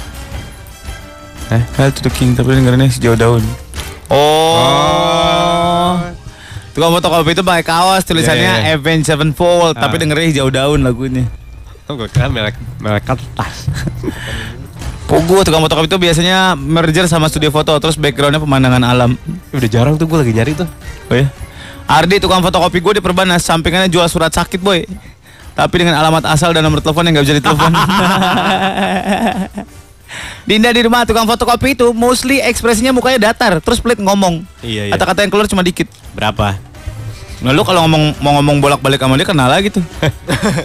Eh, 1.53 1.61
Hail 1.77 1.93
to 1.93 2.01
the 2.05 2.13
King, 2.13 2.33
tapi 2.33 2.57
dengerannya 2.57 2.89
sejauh 2.89 3.17
daun. 3.17 3.45
Oh. 4.09 5.58
Tukang 6.69 6.91
fotokopi 6.93 7.33
itu 7.33 7.41
pakai 7.41 7.63
kaos 7.63 8.03
tulisannya 8.03 8.63
iya. 8.63 8.77
Avenged 8.77 9.05
Sevenfold, 9.05 9.75
tapi 9.75 9.97
Ah. 9.97 9.99
dengernya 9.99 10.27
hijau 10.29 10.49
daun 10.49 10.79
lagunya. 10.81 11.25
Oh, 11.85 11.97
gue 11.97 12.05
kira 12.05 12.29
merek 12.29 12.53
merek 12.77 13.01
kertas. 13.03 13.65
Pogo 15.05 15.41
tukang 15.41 15.59
fotokopi 15.59 15.89
itu 15.89 15.97
biasanya 15.97 16.53
merger 16.53 17.09
sama 17.09 17.25
studio 17.25 17.49
foto, 17.49 17.73
terus 17.77 17.97
backgroundnya 17.97 18.37
pemandangan 18.37 18.83
alam. 18.83 19.17
Udah 19.49 19.65
jarang 19.65 19.97
tuh 19.97 20.05
gue 20.05 20.21
lagi 20.21 20.31
nyari 20.31 20.53
tuh. 20.53 20.69
Oh 21.09 21.17
ya? 21.17 21.25
Ardi 21.89 22.21
tukang 22.21 22.45
fotokopi 22.45 22.77
gue 22.77 22.93
di 22.97 23.03
Perbanas, 23.03 23.41
sampingannya 23.41 23.89
jual 23.89 24.05
surat 24.05 24.29
sakit 24.29 24.61
boy. 24.61 24.85
Tapi 25.57 25.75
dengan 25.75 25.97
alamat 25.97 26.29
asal 26.29 26.53
dan 26.53 26.61
nomor 26.61 26.79
telepon 26.79 27.01
yang 27.03 27.17
nggak 27.17 27.25
bisa 27.25 27.35
ditelepon. 27.35 27.73
Dinda 30.43 30.73
di 30.73 30.81
rumah 30.81 31.05
tukang 31.05 31.29
fotokopi 31.29 31.77
itu 31.77 31.93
mostly 31.93 32.41
ekspresinya 32.41 32.89
mukanya 32.89 33.29
datar, 33.29 33.61
terus 33.61 33.77
pelit 33.77 34.01
ngomong. 34.01 34.41
Iya, 34.65 34.89
iya. 34.89 34.93
Kata-kata 34.97 35.21
yang 35.21 35.31
keluar 35.31 35.45
cuma 35.45 35.61
dikit. 35.61 35.85
Berapa? 36.17 36.57
Nah 37.39 37.51
lu 37.55 37.63
kalau 37.63 37.87
ngomong 37.87 38.19
mau 38.19 38.35
ngomong 38.41 38.59
bolak-balik 38.59 38.99
sama 38.99 39.15
dia 39.15 39.27
kenal 39.29 39.47
lagi 39.47 39.71
tuh. 39.71 39.83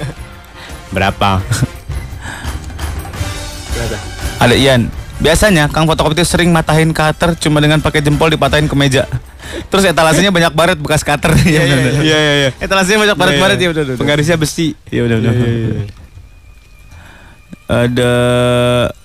Berapa? 0.94 1.38
Ada 4.40 4.54
Ian. 4.54 4.90
Biasanya 5.22 5.70
Kang 5.70 5.86
fotokopi 5.86 6.18
itu 6.18 6.26
sering 6.26 6.50
matahin 6.50 6.90
cutter 6.90 7.38
cuma 7.38 7.62
dengan 7.62 7.78
pakai 7.78 8.02
jempol 8.02 8.28
dipatahin 8.34 8.66
ke 8.66 8.74
meja. 8.74 9.06
Terus 9.70 9.86
etalasenya 9.86 10.34
banyak 10.36 10.52
baret 10.52 10.78
bekas 10.80 11.06
cutter. 11.06 11.30
Iya 11.46 11.62
Iya 11.64 11.76
iya 12.02 12.32
iya. 12.42 12.50
Etalasenya 12.58 12.98
banyak 13.06 13.16
baret-baret 13.16 13.58
ya 13.60 13.68
udah 13.70 13.82
udah. 13.86 13.94
Penggarisnya 14.00 14.34
besi. 14.34 14.74
Iya 14.90 15.06
udah 15.06 15.16
udah. 15.22 15.32
Iya, 17.66 17.80
iya, 17.80 17.82
iya. 17.82 17.84
Ada 17.88 18.12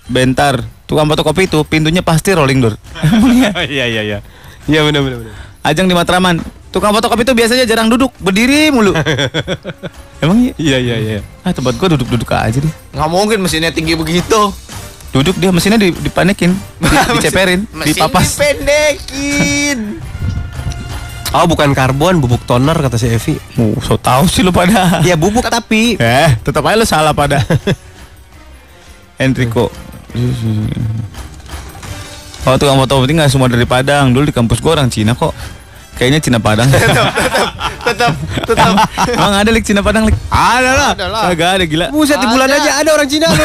bentar. 0.06 0.56
Tukang 0.84 1.06
fotokopi 1.06 1.46
itu 1.46 1.62
pintunya 1.64 2.02
pasti 2.02 2.34
rolling 2.34 2.60
door. 2.60 2.74
Iya 3.70 3.86
iya 3.86 4.02
iya. 4.02 4.18
Iya 4.66 4.80
benar 4.84 5.02
benar 5.02 5.18
benar. 5.22 5.34
Ajang 5.62 5.86
di 5.86 5.94
Matraman. 5.94 6.42
Tukang 6.70 6.92
fotokopi 6.92 7.24
itu 7.24 7.34
biasanya 7.34 7.66
jarang 7.66 7.88
duduk, 7.88 8.14
berdiri 8.18 8.70
mulu. 8.70 8.94
Emang 10.24 10.38
iya? 10.40 10.54
Iya 10.56 10.78
iya 10.78 10.96
iya. 10.98 11.20
Ah 11.42 11.50
tempat 11.50 11.74
gua 11.76 11.94
duduk-duduk 11.94 12.30
aja 12.30 12.58
deh. 12.58 12.74
Nggak 12.92 13.10
mungkin 13.10 13.38
mesinnya 13.40 13.70
tinggi 13.70 13.94
begitu. 13.94 14.54
Duduk 15.10 15.34
dia 15.36 15.50
mesinnya 15.50 15.80
di- 15.80 15.96
dipanikin, 15.96 16.54
di- 16.82 17.18
diceperin, 17.18 17.66
Mesin 17.72 17.98
dipapas. 17.98 18.30
dipendekin. 18.30 19.98
Oh 21.30 21.46
bukan 21.46 21.74
karbon, 21.74 22.18
bubuk 22.18 22.42
toner 22.44 22.74
kata 22.74 22.98
si 22.98 23.06
Evi. 23.08 23.38
Oh, 23.56 23.78
so 23.80 23.96
tahu 23.96 24.26
sih 24.26 24.42
lu 24.42 24.50
pada. 24.50 25.02
Ya 25.02 25.14
bubuk 25.14 25.46
tapi. 25.46 25.94
Eh, 25.96 26.30
tetap 26.42 26.66
aja 26.66 26.74
lu 26.74 26.86
salah 26.86 27.14
pada. 27.14 27.42
Enrico. 29.20 29.68
Oh 32.48 32.56
tukang 32.56 32.80
foto 32.80 33.04
penting 33.04 33.20
nggak 33.20 33.30
semua 33.30 33.52
dari 33.52 33.68
Padang 33.68 34.16
dulu 34.16 34.32
di 34.32 34.34
kampus 34.34 34.64
gua 34.64 34.80
orang 34.80 34.88
Cina 34.88 35.12
kok. 35.12 35.36
Kayaknya 36.00 36.20
Cina 36.24 36.40
Padang. 36.40 36.72
tetap, 36.74 37.12
tetap, 37.84 38.14
tetap. 38.48 38.74
Emang 39.12 39.36
ada 39.36 39.50
lik 39.52 39.68
Cina 39.68 39.84
Padang 39.84 40.08
lik? 40.08 40.16
Ada 40.32 40.96
lah. 40.96 40.96
Kagak 41.36 41.60
ada 41.60 41.66
gila. 41.68 41.92
Buset 41.92 42.16
di 42.16 42.28
bulan 42.32 42.48
aja 42.48 42.80
ada 42.80 42.90
orang 42.96 43.08
Cina. 43.12 43.28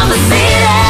Of 0.00 0.08
the 0.08 0.16
city. 0.30 0.89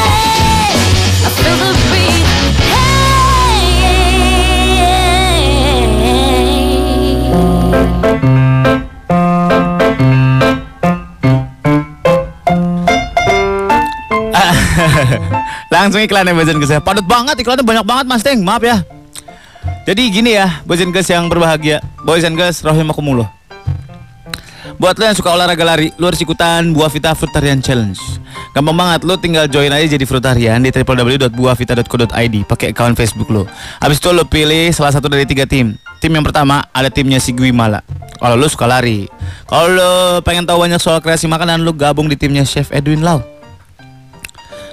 Langsung 15.75 16.01
iklan 16.03 16.27
ya 16.27 16.35
Boys 16.35 16.51
and 16.51 16.59
Girls 16.59 16.73
ya. 16.73 16.81
Padat 16.83 17.07
banget 17.07 17.39
iklannya 17.41 17.65
banyak 17.65 17.87
banget 17.87 18.07
Mas 18.09 18.23
Teng. 18.25 18.43
Maaf 18.43 18.63
ya. 18.65 18.83
Jadi 19.89 20.11
gini 20.13 20.31
ya, 20.37 20.61
Boys 20.69 20.81
and 20.83 20.93
Girls 20.93 21.09
yang 21.09 21.29
berbahagia. 21.29 21.81
And 22.05 22.37
Girls 22.37 22.65
rahimakumullah. 22.65 23.31
Buat 24.81 24.97
lo 24.97 25.05
yang 25.05 25.17
suka 25.17 25.37
olahraga 25.37 25.61
lari, 25.61 25.93
lo 26.01 26.09
harus 26.09 26.25
ikutan 26.25 26.73
Buah 26.73 26.89
Vita 26.89 27.13
Frutarian 27.13 27.61
Challenge. 27.61 28.01
Gampang 28.57 28.73
banget, 28.73 29.05
lo 29.05 29.21
tinggal 29.21 29.45
join 29.45 29.69
aja 29.69 29.85
jadi 29.85 30.09
Frutarian 30.09 30.57
di 30.65 30.73
www.buahvita.co.id 30.73 32.35
pakai 32.49 32.73
account 32.73 32.97
Facebook 32.97 33.29
lo. 33.29 33.45
Habis 33.77 34.01
itu 34.01 34.09
lo 34.09 34.25
pilih 34.25 34.73
salah 34.73 34.97
satu 34.97 35.13
dari 35.13 35.29
tiga 35.29 35.45
tim. 35.45 35.77
Tim 36.01 36.17
yang 36.17 36.25
pertama 36.25 36.65
ada 36.73 36.89
timnya 36.89 37.21
si 37.21 37.37
Guimala. 37.37 37.85
Kalau 38.17 38.37
lo 38.37 38.49
suka 38.49 38.65
lari. 38.65 39.05
Kalau 39.45 39.69
lo 39.69 39.93
pengen 40.25 40.49
tahu 40.49 40.65
banyak 40.65 40.81
soal 40.81 41.05
kreasi 41.05 41.29
makanan, 41.29 41.61
lo 41.61 41.77
gabung 41.77 42.09
di 42.09 42.17
timnya 42.17 42.45
Chef 42.49 42.73
Edwin 42.73 43.05
Lau. 43.05 43.21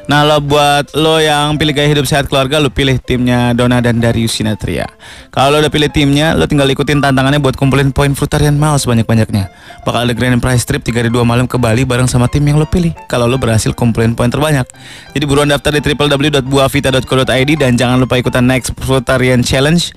Nah 0.07 0.23
lo 0.23 0.39
buat 0.39 0.95
lo 0.95 1.19
yang 1.19 1.59
pilih 1.59 1.75
gaya 1.75 1.91
hidup 1.91 2.07
sehat 2.07 2.31
keluarga 2.31 2.63
Lo 2.63 2.71
pilih 2.71 2.95
timnya 2.95 3.51
Dona 3.51 3.83
dan 3.83 3.99
Darius 3.99 4.39
Sinatria 4.39 4.87
Kalau 5.35 5.59
lo 5.59 5.67
udah 5.67 5.67
pilih 5.67 5.91
timnya 5.91 6.31
Lo 6.31 6.47
tinggal 6.47 6.71
ikutin 6.71 7.03
tantangannya 7.03 7.43
buat 7.43 7.59
kumpulin 7.59 7.91
poin 7.91 8.15
Frutarian 8.15 8.55
Miles 8.55 8.87
sebanyak-banyaknya 8.87 9.51
Bakal 9.83 10.07
ada 10.07 10.15
grand 10.15 10.39
prize 10.39 10.63
trip 10.63 10.79
3 10.79 10.95
hari 11.03 11.11
2 11.11 11.27
malam 11.27 11.43
ke 11.43 11.59
Bali 11.59 11.83
bareng 11.83 12.07
sama 12.07 12.31
tim 12.31 12.47
yang 12.47 12.55
lo 12.55 12.63
pilih 12.63 12.95
Kalau 13.11 13.27
lo 13.27 13.35
berhasil 13.35 13.75
kumpulin 13.75 14.15
poin 14.15 14.31
terbanyak 14.31 14.63
Jadi 15.11 15.23
buruan 15.27 15.51
daftar 15.51 15.75
di 15.75 15.83
www.buavita.co.id 15.83 17.51
Dan 17.59 17.75
jangan 17.75 17.99
lupa 17.99 18.15
ikutan 18.15 18.47
next 18.47 18.79
Frutarian 18.79 19.43
Challenge 19.43 19.91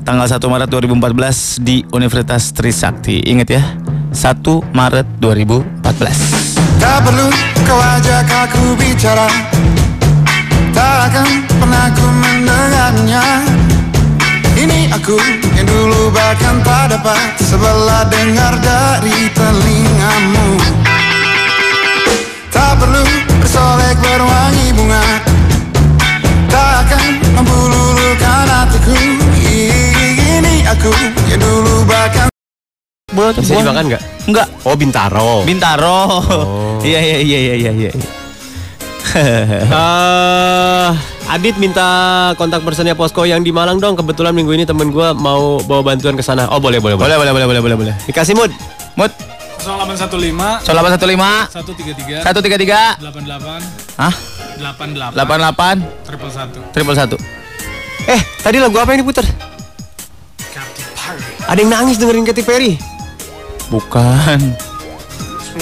Tanggal 0.00 0.24
1 0.24 0.40
Maret 0.40 0.68
2014 0.72 1.60
di 1.60 1.84
Universitas 1.92 2.56
Trisakti. 2.56 3.20
Ingat 3.28 3.48
ya 3.52 3.62
1 4.16 4.40
Maret 4.72 5.06
2014 5.20 6.80
Tak 6.80 6.98
perlu 7.04 7.28
kau 7.68 7.76
ajak 7.78 8.26
aku 8.26 8.72
bicara. 8.80 9.28
Tak 10.72 11.12
akan 11.12 11.28
pernah 11.46 11.86
ku 11.92 12.06
mendengarnya. 12.08 13.24
Ini 14.56 14.88
aku 14.96 15.16
yang 15.56 15.68
dulu 15.68 16.12
bahkan 16.12 16.60
tak 16.60 16.92
dapat 16.96 17.36
Sebelah 17.38 18.08
dengar 18.08 18.56
dari 18.58 19.28
telingamu. 19.30 20.48
Tak 22.50 22.80
perlu 22.80 23.04
bersolek 23.38 23.96
berwangi 24.00 24.66
bunga. 24.74 25.04
Tak 26.50 26.90
akan 26.90 27.04
mampu 27.38 27.58
luluhkan 27.70 28.44
hatiku 28.50 29.21
aku 30.72 30.90
yang 31.28 31.40
dulu 31.40 31.84
bahkan 31.84 32.28
Buat 33.12 33.36
Bisa 33.36 33.60
dimakan 33.60 33.92
nggak? 33.92 34.02
Enggak 34.24 34.48
Oh 34.64 34.72
Bintaro. 34.72 35.44
Bintaro. 35.44 36.00
Iya 36.80 36.98
iya 36.98 37.18
iya 37.20 37.38
iya 37.38 37.54
iya 37.54 37.70
iya. 37.92 37.92
Eh, 39.12 40.88
Adit 41.28 41.60
minta 41.60 41.84
kontak 42.40 42.64
personnya 42.64 42.96
Posko 42.96 43.28
yang 43.28 43.44
di 43.44 43.52
Malang 43.52 43.76
dong. 43.76 43.92
Kebetulan 44.00 44.32
minggu 44.32 44.56
ini 44.56 44.64
temen 44.64 44.88
gue 44.88 45.08
mau 45.12 45.60
bawa 45.60 45.92
bantuan 45.92 46.16
ke 46.16 46.24
sana. 46.24 46.48
Oh 46.48 46.56
boleh 46.56 46.80
boleh 46.80 46.96
boleh. 46.96 47.20
boleh 47.20 47.28
boleh 47.28 47.32
boleh 47.36 47.46
boleh 47.46 47.60
boleh 47.60 47.76
boleh. 47.76 47.94
Dikasih 48.08 48.32
mood. 48.32 48.48
Mut 48.96 49.12
0815 49.60 50.64
0815 50.64 51.52
133 51.52 52.24
133 52.24 53.04
88 53.04 54.00
Hah? 54.00 54.14
88 54.58 55.12
88 55.14 56.08
triple 56.08 56.32
satu 56.32 56.58
triple 56.72 56.96
satu. 56.96 57.16
Eh 58.08 58.20
tadi 58.40 58.56
lagu 58.58 58.74
apa 58.80 58.96
yang 58.96 59.04
diputar? 59.04 59.51
Ada 61.48 61.58
yang 61.58 61.72
nangis 61.72 61.96
dengerin 61.98 62.24
Katy 62.26 62.42
Perry. 62.42 62.72
Bukan. 63.68 64.40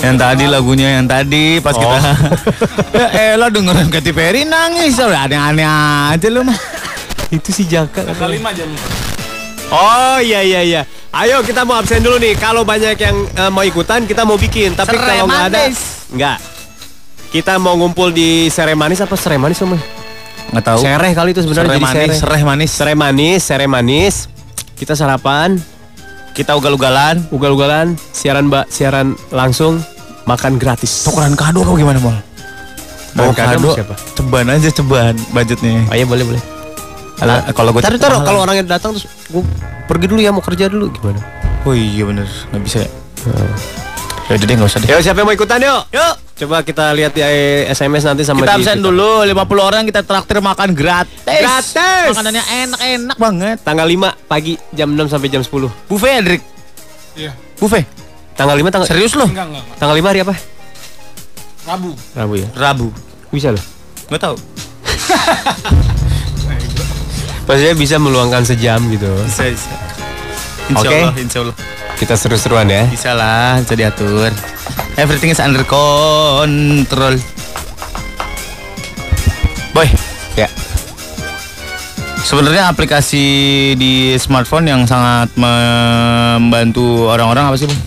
Yang 0.01 0.17
tadi 0.23 0.45
lagunya 0.47 1.03
yang 1.03 1.07
tadi 1.11 1.59
pas 1.59 1.75
kita 1.75 1.99
ya 2.95 3.35
elah 3.35 3.51
dengerin 3.51 3.91
Katy 3.91 4.15
Perry 4.15 4.47
nangis 4.47 4.95
Udah 5.03 5.27
aneh-aneh 5.27 5.67
aja 5.67 6.31
lu 6.31 6.47
mah 6.47 6.55
Itu 7.35 7.51
si 7.51 7.67
Jaka. 7.67 8.07
tanggal 8.07 8.31
5 8.31 8.55
jam 8.55 8.71
Oh 9.71 10.19
iya 10.23 10.43
iya 10.43 10.61
iya. 10.67 10.83
Ayo 11.11 11.43
kita 11.47 11.63
mau 11.63 11.79
absen 11.79 12.03
dulu 12.03 12.19
nih. 12.19 12.35
Kalau 12.39 12.67
banyak 12.67 12.99
yang 12.99 13.17
eh, 13.23 13.51
mau 13.51 13.63
ikutan 13.63 14.03
kita 14.03 14.27
mau 14.27 14.35
bikin. 14.35 14.75
Tapi 14.75 14.99
kalau 14.99 15.31
nggak 15.31 15.47
ada, 15.47 15.63
nggak. 16.11 16.39
Kita 17.31 17.55
mau 17.63 17.79
ngumpul 17.79 18.11
di 18.11 18.51
Sere 18.51 18.75
Manis 18.75 18.99
apa 18.99 19.15
Sere 19.15 19.39
Manis 19.39 19.63
sama? 19.63 19.79
Nggak 20.51 20.65
tahu 20.67 20.81
Sereh 20.83 21.13
kali 21.15 21.31
itu 21.31 21.41
sebenarnya 21.47 21.71
Serai 21.71 21.79
jadi 21.79 21.87
manis 21.87 21.95
Sereh. 21.95 22.19
Sereh 22.19 22.43
manis 22.43 22.71
Sere 22.75 22.95
Manis, 22.99 23.41
Sere 23.47 23.67
Manis. 23.71 24.15
Kita 24.81 24.97
sarapan, 24.97 25.61
Kita 26.31 26.57
ugal-ugalan 26.57 27.27
ugal-ugalan, 27.29 27.99
siaran 28.09 28.49
mbak, 28.49 28.65
siaran 28.67 29.13
langsung, 29.29 29.83
makan 30.25 30.57
gratis. 30.57 31.05
Tukeran 31.05 31.35
kado 31.35 31.61
apa 31.61 31.75
gimana 31.75 31.99
mal? 31.99 32.17
Mau 33.13 33.35
kado 33.35 33.75
siapa? 33.75 33.99
Ceban 34.15 34.47
aja 34.47 34.71
ceban 34.71 35.19
budgetnya 35.29 35.85
Oh 35.85 35.93
iya 35.93 36.07
boleh 36.07 36.25
boleh. 36.25 36.43
Ala- 37.19 37.51
Kalau 37.51 37.75
gue 37.75 37.83
Taruh 37.83 37.99
taruh 37.99 38.21
kalau 38.23 38.41
orangnya 38.41 38.79
datang 38.79 38.95
terus 38.95 39.05
gue 39.27 39.43
pergi 39.85 40.07
dulu 40.07 40.23
ya 40.23 40.31
mau 40.31 40.41
kerja 40.41 40.71
dulu 40.71 40.89
gimana? 40.89 41.19
Oh 41.67 41.75
iya 41.75 42.07
bener 42.07 42.25
Nggak 42.25 42.63
bisa 42.63 42.79
ya 42.81 42.89
Ya 44.25 44.33
udah 44.33 44.47
deh 44.47 44.55
nggak 44.57 44.71
usah 44.71 44.79
deh 44.81 44.89
Yuk 44.89 45.01
siapa 45.03 45.19
yang 45.19 45.29
mau 45.29 45.35
ikutan 45.35 45.61
yuk? 45.61 45.83
Yuk. 45.91 46.15
Coba 46.41 46.65
kita 46.65 46.89
lihat 46.97 47.13
di 47.13 47.21
SMS 47.69 48.01
nanti 48.01 48.25
sama 48.25 48.49
Kita 48.49 48.57
absen 48.57 48.81
dulu 48.81 49.29
50 49.29 49.61
orang 49.61 49.85
kita 49.85 50.01
traktir 50.01 50.41
makan 50.41 50.73
gratis. 50.73 51.21
Gratis. 51.21 52.17
Makanannya 52.17 52.45
enak-enak 52.65 53.17
banget. 53.21 53.61
Tanggal 53.61 53.85
5 53.85 54.17
pagi 54.25 54.57
jam 54.73 54.89
6 54.97 55.13
sampai 55.13 55.29
jam 55.29 55.45
10. 55.45 55.69
Buffet 55.85 56.13
ya, 56.17 56.21
Drik? 56.25 56.41
iya 57.13 57.37
Buffet. 57.61 57.85
Tanggal 58.41 58.57
5 58.57 58.73
tanggal 58.73 58.89
Serius 58.89 59.13
loh? 59.21 59.29
enggak 59.29 59.53
enggak 59.53 59.69
enggak. 59.69 59.79
Tanggal 59.85 59.97
5 60.01 60.09
hari 60.09 60.21
apa? 60.25 60.35
Rabu 61.69 61.91
Rabu 62.17 62.35
ya. 62.41 62.49
Rabu. 62.57 62.89
Bisa 63.29 63.53
loh. 63.53 63.65
Nggak 64.09 64.23
tahu. 64.25 64.37
Maksudnya 67.53 67.77
bisa 67.77 68.01
meluangkan 68.01 68.49
sejam 68.49 68.81
gitu. 68.89 69.13
Bisa, 69.29 69.45
bisa. 69.45 70.00
Insya 70.71 70.87
Oke. 70.87 70.99
Allah, 71.03 71.15
insya 71.19 71.39
Allah. 71.43 71.57
Kita 71.99 72.15
seru-seruan 72.15 72.71
ya. 72.71 72.87
Bisa 72.87 73.11
lah, 73.13 73.59
bisa 73.59 73.75
diatur. 73.75 74.31
Everything 74.95 75.35
is 75.35 75.43
under 75.43 75.67
control. 75.67 77.19
Boy, 79.71 79.87
Ya. 80.35 80.47
sebenarnya 82.23 82.71
aplikasi 82.71 83.25
di 83.75 84.15
smartphone 84.17 84.67
yang 84.67 84.83
sangat 84.87 85.31
membantu 85.35 87.11
orang-orang 87.11 87.51
apa 87.51 87.57
sih, 87.59 87.67
Boy? 87.67 87.79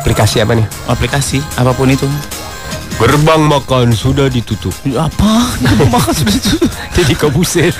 Aplikasi 0.00 0.40
apa 0.40 0.52
nih? 0.56 0.66
Aplikasi 0.86 1.38
apa 1.56 1.72
pun 1.72 1.88
itu. 1.88 2.08
Gerbang 2.94 3.42
makan 3.44 3.90
sudah 3.90 4.30
ditutup. 4.30 4.72
Apa? 4.86 5.50
Makan 5.90 6.12
sudah 6.14 6.34
itu. 6.34 6.56
Jadi 6.96 7.12
kebuset. 7.12 7.74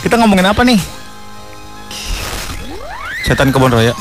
Kita 0.00 0.14
ngomongin 0.16 0.46
apa 0.46 0.62
nih? 0.62 0.99
Setan 3.30 3.54
kebun 3.54 3.70
raya. 3.70 3.94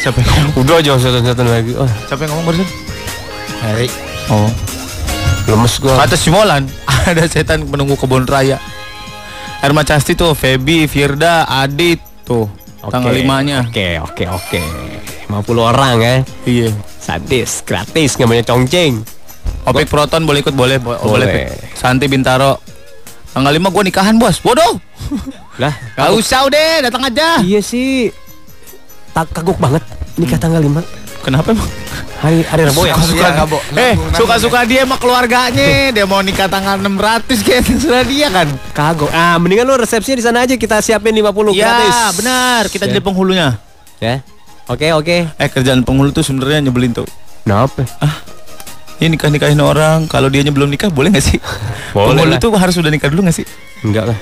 Siapa 0.00 0.16
yang 0.16 0.28
ngomong? 0.48 0.64
Udah 0.64 0.80
jangan 0.80 1.00
setan-setan 1.04 1.46
lagi. 1.46 1.72
Oh, 1.76 1.84
Siapa 2.08 2.24
yang 2.24 2.32
ngomong 2.32 2.46
barusan? 2.48 2.68
hai. 3.60 3.86
Oh. 4.32 4.48
Lemes 5.44 5.74
gua. 5.76 6.00
Kata 6.00 6.16
Simolan, 6.16 6.64
ada 7.10 7.28
setan 7.28 7.68
menunggu 7.68 8.00
kebun 8.00 8.24
raya. 8.24 8.56
Erma 9.60 9.84
Casti 9.84 10.16
tuh, 10.16 10.32
Feby, 10.32 10.88
Firda, 10.88 11.44
Adit 11.44 12.00
tuh. 12.24 12.48
Oke. 12.80 12.88
Tanggal 12.88 13.12
limanya. 13.12 13.68
Oke, 13.68 14.00
oke, 14.00 14.24
oke. 14.24 14.62
50 15.28 15.36
orang 15.60 16.00
ya. 16.00 16.14
Iya. 16.48 16.72
Sadis, 16.96 17.60
gratis, 17.60 18.16
namanya 18.16 18.48
congceng. 18.48 19.04
Opik 19.68 19.92
Proton 19.92 20.24
boleh 20.24 20.40
ikut 20.40 20.56
boleh, 20.56 20.80
bo- 20.80 20.96
Boleh. 20.96 21.28
Pik. 21.28 21.76
Santi 21.76 22.08
Bintaro. 22.08 22.64
Tanggal 23.30 23.52
5 23.52 23.68
gua 23.68 23.84
nikahan, 23.84 24.16
Bos. 24.16 24.40
Bodoh. 24.40 24.80
Lah, 25.56 25.74
Gak 25.92 26.10
usah 26.14 26.46
deh, 26.46 26.74
datang 26.82 27.02
aja. 27.02 27.40
Iya 27.40 27.60
sih. 27.60 28.12
Tak 29.10 29.32
kagok 29.32 29.58
banget. 29.58 29.82
Nikah 30.14 30.38
tanggal 30.38 30.60
5. 30.60 30.80
Kenapa 31.20 31.52
emang? 31.52 31.68
Hari 32.20 32.44
hari 32.44 32.62
Rabu 32.64 32.84
ya. 32.84 32.94
Suka-suka 32.94 33.28
Iya, 33.28 33.44
Bo. 33.44 33.58
Eh, 33.74 33.94
suka-suka 34.12 34.60
dia 34.64 34.84
sama 34.84 34.96
keluarganya. 34.96 35.88
Dia 35.90 36.04
mau 36.04 36.20
nikah 36.20 36.46
tanggal 36.46 36.76
600 36.76 37.40
kayak 37.40 37.62
terserah 37.62 38.04
dia 38.04 38.28
kan. 38.28 38.48
Kagok. 38.72 39.08
Ah, 39.10 39.36
mendingan 39.36 39.64
lu 39.64 39.76
resepsinya 39.76 40.16
di 40.16 40.24
sana 40.24 40.38
aja 40.44 40.54
kita 40.54 40.80
siapin 40.80 41.12
50 41.12 41.50
Iya, 41.50 41.64
gratis. 41.66 41.96
benar. 42.16 42.62
Kita 42.68 42.84
Ya. 42.84 42.90
jadi 42.90 43.00
penghulunya. 43.02 43.48
Ya. 43.98 44.24
Oke, 44.64 44.92
oke. 44.92 45.16
Eh, 45.28 45.48
kerjaan 45.50 45.80
penghulu 45.82 46.08
tuh 46.10 46.22
sebenarnya 46.22 46.60
nyebelin 46.62 46.92
tuh. 46.94 47.08
Kenapa? 47.42 47.84
Ini 48.96 49.10
nikah 49.10 49.28
nikahin 49.28 49.58
orang, 49.58 50.04
kalau 50.06 50.28
dianya 50.28 50.52
belum 50.52 50.68
nikah 50.68 50.88
boleh 50.88 51.08
nggak 51.08 51.24
sih? 51.24 51.40
Boleh 51.96 52.14
penghulu 52.14 52.32
lah. 52.32 52.38
tuh 52.38 52.50
harus 52.54 52.76
udah 52.76 52.88
nikah 52.88 53.08
dulu 53.08 53.24
nggak 53.24 53.34
sih? 53.34 53.46
Enggak 53.80 54.12
lah. 54.12 54.18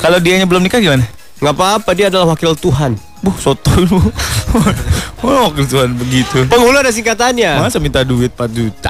Kalau 0.00 0.18
dianya 0.18 0.48
belum 0.48 0.64
nikah 0.64 0.80
gimana? 0.80 1.04
Nggak 1.40 1.54
apa-apa, 1.56 1.90
dia 1.92 2.08
adalah 2.08 2.32
wakil 2.32 2.52
Tuhan. 2.56 2.96
Buh, 3.20 3.36
soto 3.36 3.72
lu. 3.76 4.00
Oh, 5.20 5.52
kesuan 5.52 5.92
begitu. 6.00 6.48
Penghulu 6.48 6.80
ada 6.80 6.88
singkatannya. 6.88 7.60
Masa 7.60 7.76
minta 7.76 8.00
duit 8.00 8.32
4 8.32 8.40
juta? 8.56 8.88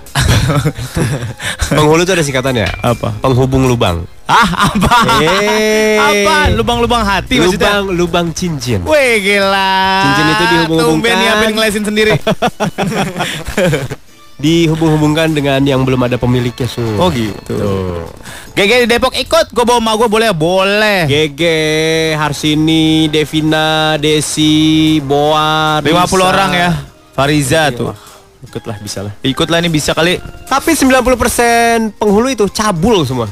Penghulu 1.75 2.07
itu 2.07 2.15
ada 2.15 2.23
singkatannya. 2.23 2.71
Apa? 2.87 3.19
Penghubung 3.19 3.67
lubang. 3.67 4.07
Ah, 4.31 4.71
apa? 4.71 4.95
Eh. 5.27 5.99
Apa? 5.99 6.55
Lubang-lubang 6.55 7.03
hati 7.03 7.43
maksudnya? 7.43 7.83
Lubang 7.83 7.99
lubang 7.99 8.27
cincin. 8.31 8.87
Wih 8.87 9.19
gila 9.27 9.75
Cincin 10.07 10.27
itu 10.31 10.45
dihubung-hubungkan. 10.47 10.87
Tumben 10.87 11.15
nyiapin 11.19 11.51
ngelesin 11.51 11.83
sendiri 11.83 12.13
Dihubung-hubungkan 14.41 15.31
dengan 15.37 15.61
yang 15.61 15.85
belum 15.85 16.09
ada 16.09 16.17
pemiliknya 16.17 16.65
su. 16.65 16.81
Oh 16.97 17.13
gitu 17.13 17.37
Tuh. 17.45 18.09
GG 18.57 18.85
di 18.85 18.87
Depok 18.89 19.13
ikut 19.15 19.53
Gue 19.53 19.65
bawa 19.69 19.79
emak 19.79 19.95
gue 20.01 20.09
boleh? 20.09 20.29
Boleh 20.33 21.01
Gege, 21.05 22.17
Harsini, 22.17 23.07
Devina, 23.13 24.01
Desi, 24.01 24.99
Boa, 25.05 25.79
50 25.85 25.93
Risa. 25.93 26.25
orang 26.25 26.51
ya 26.57 26.71
Fariza 27.13 27.63
tuh 27.71 27.93
Ikutlah 28.41 28.81
bisa 28.81 29.05
lah. 29.05 29.13
Ikutlah 29.21 29.61
ini 29.61 29.69
bisa 29.69 29.93
kali 29.93 30.17
Tapi 30.49 30.73
90% 30.73 32.01
penghulu 32.01 32.33
itu 32.33 32.49
cabul 32.49 33.05
semua. 33.05 33.29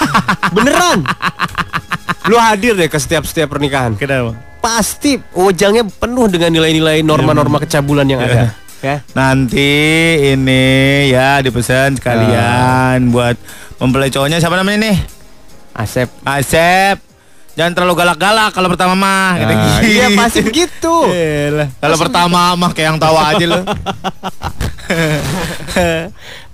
Beneran. 0.54 1.02
Lu 2.30 2.38
hadir 2.38 2.78
deh 2.78 2.86
ke 2.86 2.94
setiap-setiap 2.94 3.50
pernikahan. 3.50 3.98
Kenapa? 3.98 4.38
Pasti 4.62 5.18
wajangnya 5.34 5.82
penuh 5.90 6.30
dengan 6.30 6.54
nilai-nilai 6.54 7.02
norma-norma 7.02 7.58
kecabulan 7.58 8.06
yang 8.06 8.22
ada. 8.22 8.54
Ya. 8.82 8.98
Nanti 9.14 9.70
ini 10.34 10.64
ya 11.06 11.38
dipesan 11.38 12.02
sekalian 12.02 13.14
Buat 13.14 13.38
mempelai 13.78 14.10
cowoknya 14.10 14.42
siapa 14.42 14.58
namanya 14.58 14.90
nih? 14.90 14.96
Asep. 15.72 16.10
Asep 16.26 16.98
Jangan 17.52 17.76
terlalu 17.76 17.94
galak-galak 17.94 18.50
kalau 18.50 18.66
pertama 18.66 18.96
mah 18.96 19.38
Nah, 19.38 19.44
gitu. 19.44 19.86
iya 19.86 20.08
pasti 20.16 20.40
begitu. 20.40 20.94
Kalau 21.78 21.96
pertama 22.00 22.56
mah 22.56 22.72
kayak 22.72 22.88
yang 22.90 22.98
tawa 22.98 23.36
aja 23.36 23.44
lo 23.44 23.60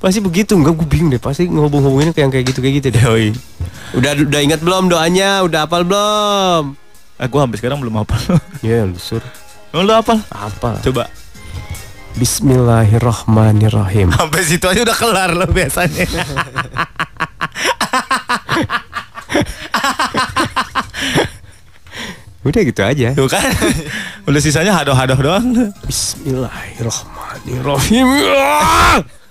Pasti 0.03 0.19
begitu, 0.23 0.55
enggak 0.55 0.75
gue 0.75 0.87
bingung 0.87 1.11
deh. 1.11 1.23
Pasti 1.23 1.47
ngehubung-hubungin 1.47 2.11
kayak 2.11 2.35
kayak 2.35 2.45
gitu 2.51 2.59
kayak 2.63 2.75
gitu 2.83 2.89
deh. 2.95 3.03
Yoi 3.03 3.29
Udah 3.95 4.13
udah 4.15 4.41
ingat 4.43 4.61
belum 4.63 4.91
doanya? 4.91 5.43
Udah 5.47 5.67
hafal 5.67 5.87
belum? 5.87 6.75
Aku 7.19 7.35
sampai 7.41 7.57
sekarang 7.59 7.79
belum 7.83 8.03
hafal 8.03 8.39
Ya, 8.63 8.87
lu 8.87 8.99
sur. 8.99 9.23
Emang 9.71 9.87
lu 9.87 9.93
hafal? 9.95 10.19
Apa? 10.31 10.83
Coba 10.83 11.07
Bismillahirrahmanirrahim. 12.19 14.11
Sampai 14.11 14.43
situ 14.43 14.67
aja 14.67 14.83
udah 14.83 14.99
kelar 14.99 15.39
lo 15.39 15.47
biasanya. 15.47 16.03
Udah 22.43 22.63
gitu 22.67 22.83
aja. 22.83 23.15
Tuh 23.15 23.31
kan. 23.31 23.47
Udah 24.27 24.41
sisanya 24.43 24.75
hadoh-hadoh 24.75 25.15
doang. 25.15 25.71
Bismillahirrahmanirrahim. 25.87 28.09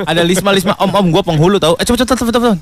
Ada 0.08 0.23
lisma-lisma 0.23 0.71
om-om 0.80 1.12
gua 1.12 1.28
penghulu 1.28 1.60
tahu. 1.60 1.76
Eh 1.76 1.84
cepet 1.84 2.08
cepet 2.08 2.23
cepet 2.23 2.39
cepet. 2.39 2.56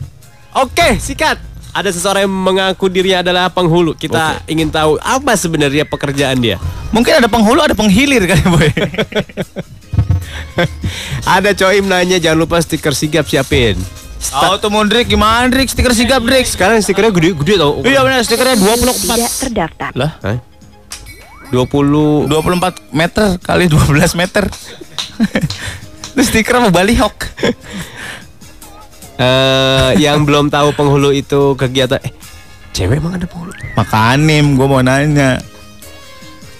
Oke, 0.57 0.97
sikat. 0.97 1.37
Ada 1.75 1.91
seseorang 1.93 2.23
yang 2.25 2.33
mengaku 2.33 2.89
dirinya 2.89 3.21
adalah 3.21 3.53
penghulu. 3.53 3.93
Kita 3.93 4.41
ingin 4.49 4.73
tahu 4.73 4.97
apa 5.05 5.37
sebenarnya 5.37 5.85
pekerjaan 5.85 6.41
dia. 6.41 6.57
Mungkin 6.89 7.21
ada 7.21 7.29
penghulu, 7.29 7.61
ada 7.61 7.77
penghilir 7.77 8.25
kan, 8.25 8.41
boy. 8.49 8.73
Ada 11.35 11.51
Coim 11.57 11.85
nanya 11.89 12.17
jangan 12.21 12.39
lupa 12.45 12.61
stiker 12.61 12.93
sigap 12.95 13.25
siapin. 13.25 13.77
Auto 14.33 14.73
Mondrik 14.73 15.05
gimana 15.05 15.45
Drik? 15.51 15.69
Stiker 15.69 15.93
sigap 15.93 16.25
Drik. 16.25 16.49
Sekarang 16.49 16.81
stikernya 16.81 17.13
gede-gede 17.13 17.61
tau. 17.61 17.83
Iya 17.85 18.01
benar, 18.01 18.25
stikernya 18.25 18.57
24. 18.57 19.05
Tidak 19.05 19.33
terdaftar. 19.45 19.91
Lah, 19.93 20.11
Hah? 20.23 20.39
20 21.53 22.25
24 22.25 22.89
meter 22.89 23.37
kali 23.37 23.69
12 23.69 24.17
meter. 24.17 24.49
Itu 26.15 26.21
stiker 26.25 26.57
mau 26.57 26.73
balihok. 26.73 27.15
eh 29.15 29.95
yang 29.95 30.27
belum 30.27 30.51
tahu 30.51 30.75
penghulu 30.75 31.15
itu 31.15 31.55
kegiatan 31.55 32.03
eh 32.03 32.11
cewek 32.75 32.99
emang 32.99 33.15
ada 33.15 33.23
penghulu? 33.23 33.55
Makanim, 33.79 34.59
gua 34.59 34.67
mau 34.67 34.81
nanya. 34.83 35.39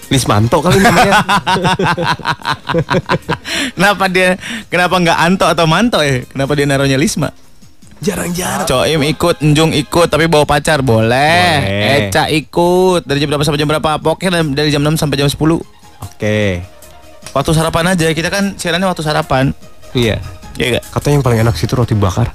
Lismanto 0.06 0.62
kali 0.62 0.78
namanya. 0.78 1.12
Kenapa 3.76 4.04
dia 4.06 4.38
kenapa 4.66 4.96
nggak 4.96 5.18
Anto 5.18 5.46
atau 5.46 5.66
Manto 5.66 5.98
ya? 6.00 6.22
Kenapa 6.26 6.52
dia 6.54 6.66
naruhnya 6.66 6.94
Lisma? 6.94 7.30
Jarang-jarang. 7.96 8.68
Coim 8.68 9.00
ikut, 9.08 9.40
Enjung 9.40 9.72
ikut, 9.72 10.06
tapi 10.06 10.28
bawa 10.28 10.44
pacar 10.44 10.84
boleh. 10.84 11.08
Boleh. 11.08 12.06
Eca 12.06 12.28
ikut 12.28 13.02
dari 13.02 13.24
jam 13.24 13.32
berapa 13.32 13.42
sampai 13.42 13.58
jam 13.58 13.68
berapa? 13.68 13.90
Pokoknya 13.96 14.30
dari- 14.36 14.52
dari 14.52 14.68
jam 14.68 14.84
6 14.84 15.00
sampai 15.00 15.16
jam 15.16 15.28
10. 15.28 15.64
Oke. 16.04 16.60
Waktu 17.32 17.50
sarapan 17.52 17.96
aja, 17.96 18.12
kita 18.12 18.28
kan 18.28 18.52
siarannya 18.54 18.84
waktu 18.84 19.00
sarapan. 19.00 19.56
Iya. 19.96 20.20
Iya 20.56 20.80
gak? 20.80 20.84
Katanya 20.92 21.14
yang 21.20 21.24
paling 21.24 21.40
enak 21.40 21.54
situ 21.56 21.72
roti 21.72 21.92
bakar 21.92 22.32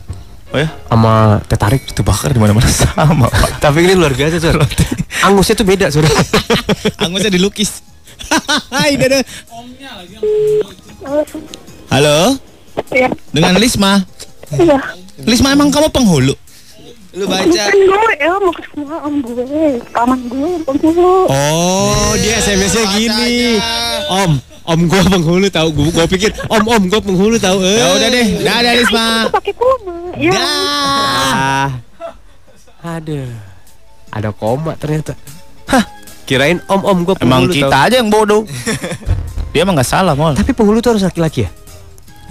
Oh 0.52 0.60
ya? 0.60 0.68
sama 0.92 1.40
teh 1.48 1.56
tarik. 1.56 1.82
Itu 1.88 2.04
bakar 2.04 2.36
di 2.36 2.40
mana-mana 2.44 2.68
sama, 2.84 3.32
Pak. 3.32 3.64
Tapi 3.64 3.88
ini 3.88 3.96
luar 3.96 4.12
biasa, 4.12 4.36
Sur. 4.40 4.60
Angusnya 5.24 5.56
tuh 5.56 5.68
beda, 5.68 5.88
Sur. 5.88 6.04
Angusnya 7.04 7.32
dilukis. 7.32 7.80
Hai, 8.72 9.00
dadah. 9.00 9.24
Omnya 9.52 9.92
lagi 9.96 10.14
yang 10.20 10.24
Halo? 11.92 12.36
Dengan 13.32 13.56
Lisma? 13.60 14.04
Iya. 14.56 14.80
Lisma 15.24 15.56
emang 15.56 15.72
kamu 15.72 15.92
penghulu? 15.92 16.36
Lu 17.12 17.26
baca. 17.28 17.44
Bukan 17.44 17.76
gue, 17.76 18.14
ya 18.24 18.32
mau 18.40 18.54
ke 18.56 18.64
semua 18.72 18.98
om 19.04 19.16
gue, 19.20 19.84
paman 19.92 20.20
gue 20.32 20.48
yang 20.48 20.64
penghulu. 20.64 21.28
Oh, 21.28 22.16
dia 22.16 22.40
SMS-nya 22.40 22.84
gini. 22.96 23.60
Om, 24.08 24.32
om 24.72 24.88
gua 24.88 25.02
penghulu 25.14 25.48
tahu. 25.48 25.70
Gua, 25.76 25.88
gua 25.92 26.06
pikir 26.08 26.32
om 26.48 26.64
om 26.64 26.84
gua 26.88 27.02
penghulu 27.04 27.38
tahu. 27.38 27.60
Eh. 27.62 27.78
Ya 27.78 27.86
udah 27.92 28.10
deh, 28.10 28.28
dadah 28.42 28.74
Lisma. 28.80 29.08
Itu 29.28 29.32
pakai 29.36 29.54
koma. 29.54 29.96
Ya. 30.18 30.32
Ah. 30.34 31.68
Aduh. 32.98 33.30
Ada 34.12 34.30
koma 34.34 34.74
ternyata. 34.76 35.14
Hah, 35.70 35.84
kirain 36.26 36.60
om 36.68 36.82
om 36.82 36.98
gua 37.04 37.16
Emang 37.20 37.48
kita 37.48 37.70
tahu. 37.70 37.86
aja 37.88 37.96
yang 38.00 38.10
bodoh. 38.10 38.44
Dia 39.52 39.68
emang 39.68 39.76
nggak 39.76 39.92
salah, 39.92 40.16
Mol. 40.16 40.32
Tapi 40.32 40.56
penghulu 40.56 40.80
tuh 40.80 40.96
harus 40.96 41.04
laki-laki 41.04 41.44
ya? 41.44 41.52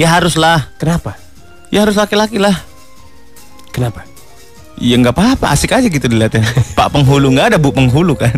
Ya 0.01 0.09
haruslah. 0.09 0.73
Kenapa? 0.81 1.21
Ya 1.69 1.85
harus 1.85 1.93
laki-laki 1.93 2.41
lah. 2.41 2.57
Kenapa? 3.77 4.09
Ya 4.81 4.97
nggak 4.97 5.13
apa-apa, 5.13 5.53
asik 5.53 5.77
aja 5.77 5.85
gitu 5.85 6.09
dilihatnya. 6.09 6.41
Pak 6.81 6.89
penghulu 6.89 7.29
nggak 7.37 7.53
ada 7.53 7.57
bu 7.61 7.77
penghulu 7.77 8.17
kan? 8.17 8.33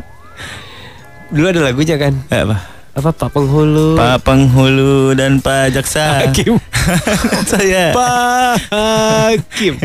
Dulu 1.31 1.47
ada 1.47 1.63
lagunya 1.63 1.95
kan? 1.95 2.19
Apa? 2.27 2.59
Apa 2.93 3.09
Pak 3.09 3.33
Penghulu? 3.33 3.97
Pak 3.97 4.21
penghulu 4.21 5.17
dan 5.17 5.41
Pak 5.41 5.73
jaksa. 5.73 6.29
Hakim. 6.29 6.61
Saya. 7.51 7.97
Pak 7.97 8.69
Hakim. 8.69 9.81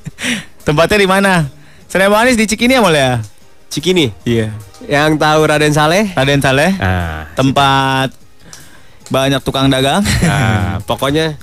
Tempatnya 0.66 0.98
di 1.02 1.08
mana? 1.10 1.50
Serai 1.90 2.06
Manis 2.06 2.38
di 2.38 2.46
Cikini 2.46 2.78
ya 2.78 2.86
ya? 2.94 3.10
Cikini. 3.74 4.06
Iya. 4.22 4.54
Yang 4.86 5.18
tahu 5.18 5.40
Raden 5.50 5.74
Saleh? 5.74 6.14
Raden 6.14 6.38
Saleh. 6.38 6.70
Ah. 6.78 7.26
Tempat 7.34 8.14
banyak 9.10 9.42
tukang 9.42 9.66
dagang. 9.66 10.06
Ah, 10.22 10.78
pokoknya 10.88 11.34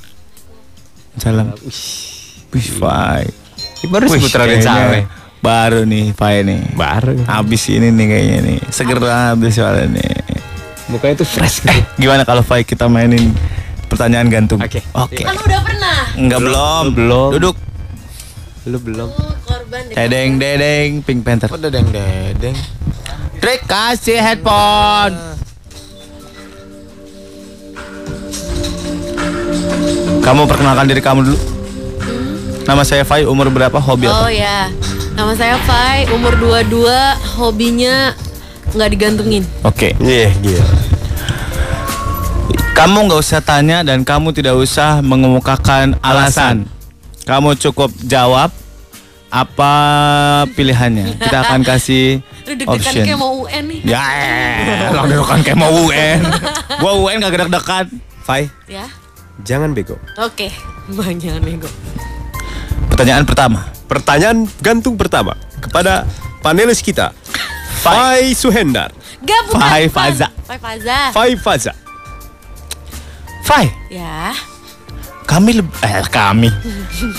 Salam. 1.20 1.52
Wih, 2.56 2.70
Fai. 2.80 3.28
baru 3.92 4.08
Wih, 4.08 4.16
sebut 4.16 4.32
Raden 4.32 4.64
kayaknya 4.64 4.64
Saleh. 4.64 5.04
Baru 5.44 5.84
nih, 5.84 6.16
Fai 6.16 6.48
nih. 6.48 6.72
Baru. 6.72 7.20
Habis 7.28 7.68
ini 7.68 7.92
nih 7.92 8.06
kayaknya 8.08 8.38
nih. 8.48 8.60
Segera 8.72 9.36
habis 9.36 9.60
soalnya 9.60 9.92
nih. 9.92 10.21
Mukanya 10.92 11.16
tuh 11.18 11.28
fresh 11.28 11.64
Eh, 11.66 11.80
gimana 11.96 12.28
kalau 12.28 12.44
Fai 12.44 12.68
kita 12.68 12.86
mainin 12.86 13.32
pertanyaan 13.88 14.28
gantung? 14.28 14.60
Oke. 14.60 14.84
Oke. 14.92 15.24
Kan 15.24 15.36
udah 15.36 15.60
pernah. 15.64 15.98
Enggak 16.14 16.40
belum. 16.44 16.84
Belum. 16.92 17.30
Duduk. 17.32 17.56
Lu 18.62 18.78
belum. 18.78 19.08
Oh, 19.10 19.34
korban 19.42 19.82
deh. 19.88 19.96
Dedeng 19.96 20.38
dedeng 20.38 20.90
Pink 21.02 21.24
Panther. 21.24 21.48
Kok 21.48 21.58
dedeng 21.58 21.88
dedeng? 21.90 22.56
Trik 23.40 23.66
kasih 23.66 24.20
headphone. 24.20 25.16
Kamu 30.22 30.46
perkenalkan 30.46 30.86
diri 30.86 31.02
kamu 31.02 31.26
dulu. 31.26 31.40
Nama 32.62 32.84
saya 32.86 33.02
Fai, 33.02 33.26
umur 33.26 33.50
berapa, 33.50 33.74
hobi 33.82 34.06
Oh 34.06 34.14
apa? 34.14 34.30
ya. 34.30 34.70
Nama 35.18 35.34
saya 35.34 35.58
Fai, 35.66 36.06
umur 36.14 36.38
22, 36.38 36.86
hobinya 37.36 38.14
nggak 38.72 38.90
digantungin. 38.94 39.44
Oke. 39.66 39.98
Iya, 39.98 40.30
iya. 40.40 40.62
Kamu 42.72 43.06
nggak 43.06 43.22
usah 43.22 43.42
tanya 43.42 43.84
dan 43.84 44.02
kamu 44.02 44.32
tidak 44.32 44.58
usah 44.58 45.04
mengemukakan 45.04 46.00
alasan. 46.02 46.66
Kamu 47.24 47.54
cukup 47.60 47.94
jawab 48.02 48.50
apa 49.30 49.74
pilihannya. 50.50 51.20
Kita 51.20 51.38
akan 51.46 51.62
kasih 51.70 52.26
option. 52.66 53.06
kayak 53.06 53.20
mau 53.20 53.46
UN 53.46 53.64
nih. 53.70 53.80
Ya, 53.86 54.04
lo 54.92 55.06
deg-degan 55.06 55.40
kayak 55.46 55.60
mau 55.60 55.72
UN. 55.86 56.20
Gua 56.80 56.92
UN 56.98 57.22
gak 57.22 57.32
deg-degan. 57.38 57.86
Fai, 58.22 58.50
Ya. 58.66 58.86
jangan 59.42 59.74
bego. 59.74 59.98
Oke. 60.18 60.50
Bang 60.90 61.18
jangan 61.18 61.42
nego. 61.42 61.70
Pertanyaan 62.88 63.26
pertama. 63.26 63.70
Pertanyaan 63.86 64.46
gantung 64.60 64.96
pertama 64.96 65.34
kepada 65.60 66.06
panelis 66.40 66.82
kita. 66.82 67.14
Fai 67.82 68.34
Suhendar. 68.34 68.90
Gak 69.22 69.42
bukan. 69.48 69.60
Fai. 69.60 69.86
Faza. 69.86 70.28
Fai 70.46 70.58
Faza. 70.58 71.00
Fai 71.14 71.34
Faza. 71.36 71.74
Fai, 73.52 73.68
Ya. 73.92 74.32
kami 75.28 75.60
leb- 75.60 75.76
eh 75.84 76.08
kami. 76.08 76.48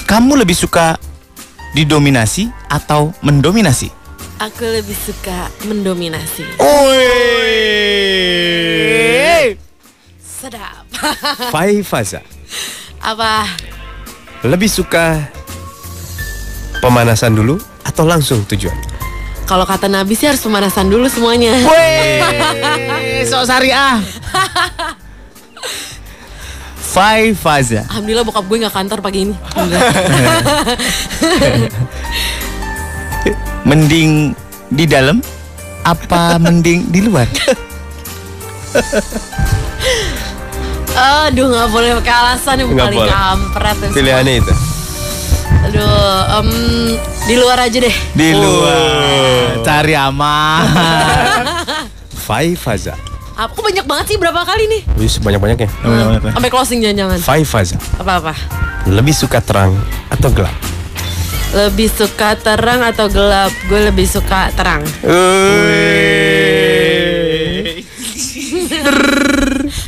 Kamu 0.09 0.33
lebih 0.41 0.57
suka 0.57 0.97
didominasi 1.77 2.49
atau 2.73 3.13
mendominasi? 3.21 3.93
Aku 4.41 4.65
lebih 4.65 4.97
suka 4.97 5.53
mendominasi. 5.69 6.57
Oi. 6.57 7.13
Sedap. 10.17 10.89
Fai 11.53 11.85
Faza. 11.85 12.25
Apa? 13.05 13.45
Lebih 14.41 14.73
suka 14.73 15.29
pemanasan 16.81 17.37
dulu 17.37 17.61
atau 17.85 18.09
langsung 18.09 18.41
tujuan? 18.49 18.81
Kalau 19.45 19.69
kata 19.69 19.85
Nabi 19.85 20.17
sih 20.17 20.33
harus 20.33 20.41
pemanasan 20.41 20.89
dulu 20.89 21.13
semuanya. 21.13 21.53
Weh, 21.61 23.21
sok 23.29 23.45
syariah. 23.45 24.01
Fai 26.93 27.33
Faza. 27.33 27.89
Alhamdulillah 27.89 28.21
bokap 28.21 28.45
gue 28.45 28.57
nggak 28.61 28.75
kantor 28.77 28.99
pagi 29.01 29.25
ini. 29.25 29.33
Mending 33.69 34.37
di 34.69 34.85
dalam 34.85 35.25
apa 35.89 36.37
mending 36.37 36.93
di 36.93 37.01
luar? 37.01 37.25
Aduh 40.93 41.49
nggak 41.49 41.69
boleh 41.73 41.97
pakai 42.05 42.13
alasan 42.13 42.61
yang 42.61 42.77
paling 42.77 43.01
boleh. 43.01 43.09
kampret. 43.09 43.77
Pilihannya 43.97 44.35
itu. 44.45 44.53
Aduh, 45.63 46.43
em, 46.43 46.49
di 47.25 47.35
luar 47.39 47.57
aja 47.65 47.79
deh. 47.79 47.97
Di 48.13 48.35
luar. 48.35 49.63
Cari 49.63 49.95
aman. 49.95 50.67
Fai 52.27 52.53
Faza. 52.59 53.12
Aku 53.43 53.59
banyak 53.59 53.83
banget 53.83 54.15
sih 54.15 54.19
berapa 54.23 54.39
kali 54.47 54.71
nih? 54.71 54.83
Wih, 54.95 55.11
sebanyak-banyaknya. 55.11 55.67
Sampai 56.31 56.47
closing 56.47 56.79
jangan-jangan. 56.79 57.19
Fai 57.19 57.43
Faza. 57.43 57.75
Apa-apa? 57.99 58.39
Lebih 58.87 59.11
suka 59.11 59.43
terang 59.43 59.75
atau 60.15 60.31
gelap? 60.31 60.55
Lebih 61.51 61.91
suka 61.91 62.39
terang 62.39 62.87
atau 62.87 63.11
gelap? 63.11 63.51
Gue 63.67 63.91
lebih 63.91 64.07
suka 64.07 64.47
terang. 64.55 64.87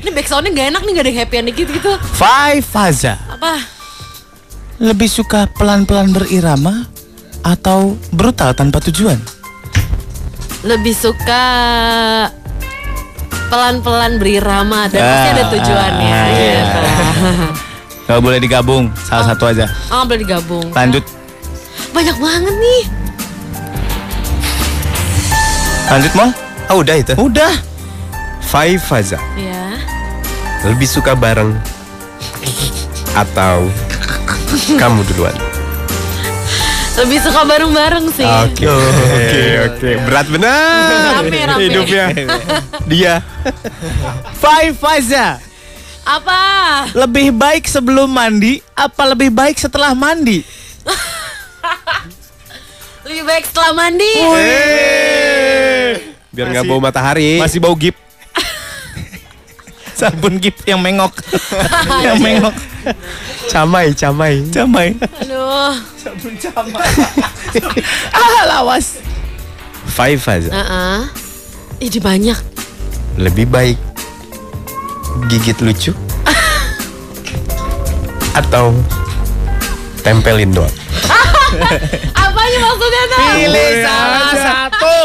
Ini 0.03 0.11
backsoundnya 0.11 0.51
gak 0.51 0.69
enak 0.75 0.83
nih, 0.83 0.93
gak 0.99 1.05
ada 1.07 1.11
yang 1.15 1.21
happy 1.23 1.55
dikit 1.55 1.69
gitu. 1.79 1.93
Fai 2.19 2.59
Faza. 2.59 3.15
Apa? 3.31 3.63
Lebih 4.83 5.07
suka 5.07 5.47
pelan-pelan 5.55 6.11
berirama 6.11 6.91
atau 7.47 7.95
brutal 8.11 8.51
tanpa 8.59 8.83
tujuan? 8.91 9.23
Lebih 10.67 10.95
suka 10.99 11.45
pelan-pelan 13.49 14.19
berirama 14.19 14.89
dan 14.89 15.01
pasti 15.01 15.29
ada 15.35 15.45
tujuannya. 15.53 16.15
Ah, 16.15 16.27
iya. 16.33 16.53
gitu. 16.63 16.81
Gak 18.05 18.21
boleh 18.21 18.37
digabung, 18.37 18.93
salah 19.09 19.33
satu 19.33 19.49
aja. 19.49 19.65
Oh, 19.89 20.05
boleh 20.05 20.21
digabung. 20.21 20.69
Lanjut, 20.77 21.05
Banyak 21.95 22.17
banget 22.19 22.55
nih. 22.59 22.83
lanjut 25.85 26.13
mal. 26.17 26.31
Oh, 26.73 26.81
udah 26.81 26.97
itu. 26.97 27.13
Udah. 27.15 27.55
Fai 28.41 28.75
Faza. 28.81 29.21
Ya. 29.39 29.79
Lebih 30.65 30.89
suka 30.89 31.13
bareng 31.15 31.55
atau 33.23 33.69
kamu 34.75 35.01
duluan? 35.13 35.37
Lebih 36.95 37.19
suka 37.27 37.43
bareng-bareng 37.43 38.07
sih. 38.15 38.23
Oke, 38.23 38.71
oke, 38.71 39.43
oke. 39.67 39.91
Berat 40.07 40.27
benar. 40.31 41.19
Rame, 41.19 41.41
rame. 41.43 41.63
Hidupnya. 41.67 42.07
Dia. 42.91 43.15
Fai 44.39 44.71
Faza. 44.71 45.43
Apa? 46.05 46.41
Lebih 46.95 47.33
baik 47.35 47.65
sebelum 47.67 48.07
mandi 48.13 48.61
apa 48.77 49.09
lebih 49.11 49.33
baik 49.33 49.57
setelah 49.57 49.97
mandi? 49.97 50.45
Lebih 53.09 53.23
baik 53.25 53.45
setelah 53.49 53.73
mandi. 53.73 54.13
Biar 56.31 56.47
nggak 56.53 56.65
bau 56.69 56.79
matahari. 56.79 57.41
Masih 57.41 57.59
bau 57.59 57.75
gip. 57.75 58.04
Sabun 59.99 60.43
gip 60.43 60.59
yang 60.67 60.83
mengok. 60.83 61.15
yang 62.05 62.19
mengok. 62.19 62.55
camai, 63.47 63.95
camai. 63.95 64.43
Camai. 64.51 64.89
Aduh. 65.23 65.75
Ah, 68.11 68.43
lawas. 68.51 68.99
Fai 69.87 70.19
Faza. 70.19 70.51
Heeh. 70.51 71.01
Ih, 71.87 72.01
banyak. 72.03 72.35
Lebih 73.15 73.47
baik 73.47 73.79
gigit 75.31 75.55
lucu 75.63 75.95
atau 78.35 78.75
tempelin 80.03 80.51
doang. 80.51 80.75
Apanya 82.19 82.59
maksudnya 82.59 83.03
tuh? 83.07 83.19
Pilih 83.39 83.71
salah 83.87 84.33
satu. 84.35 84.99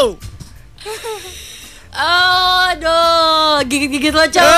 Oh, 2.00 2.59
aduh, 2.80 3.60
gigit-gigit 3.68 4.16
lo 4.16 4.24
coba. 4.32 4.56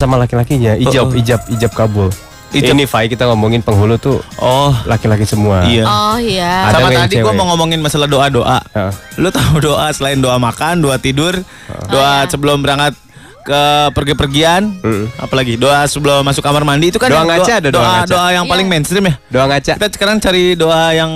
Sama 0.00 0.16
laki-lakinya, 0.16 0.80
ijab, 0.80 1.12
oh. 1.12 1.20
ijab, 1.20 1.44
ijab 1.52 1.70
kabul. 1.76 2.08
Ijab. 2.50 2.74
Ini 2.74 2.84
Fai 2.84 3.06
kita 3.06 3.30
ngomongin 3.30 3.62
penghulu 3.62 3.94
tuh 3.94 4.18
Oh, 4.36 4.74
laki-laki 4.84 5.22
semua. 5.22 5.62
iya. 5.64 5.86
Oh 5.86 6.18
iya. 6.18 6.66
Ada 6.66 6.82
Sama 6.82 6.88
tadi 6.90 7.14
gue 7.16 7.32
mau 7.32 7.46
ngomongin 7.48 7.78
masalah 7.78 8.10
doa-doa. 8.10 8.58
Heeh. 8.70 8.92
Lu 9.16 9.30
tahu 9.30 9.62
doa 9.62 9.86
selain 9.94 10.18
doa 10.18 10.34
makan, 10.36 10.82
doa 10.82 10.98
tidur, 10.98 11.38
doa 11.86 12.26
sebelum 12.26 12.58
berangkat 12.58 12.98
ke 13.40 13.62
pergi-pergian, 13.90 14.62
Mm. 14.80 15.04
apalagi 15.16 15.54
doa 15.54 15.82
sebelum 15.84 16.20
masuk 16.20 16.40
kamar 16.40 16.62
mandi 16.62 16.88
itu 16.88 16.96
kan 16.96 17.08
Doa 17.08 17.24
ngaca 17.24 17.52
ada 17.54 17.68
doa 17.68 17.76
doa, 17.76 17.90
ngaca. 17.98 18.10
doa 18.10 18.28
yang 18.30 18.44
paling 18.44 18.66
Iya. 18.66 18.72
mainstream 18.72 19.04
ya. 19.04 19.14
Doa 19.26 19.44
ngaca, 19.46 19.72
Kita 19.74 19.86
sekarang 19.90 20.16
cari 20.18 20.54
doa 20.54 20.82
yang 20.90 21.12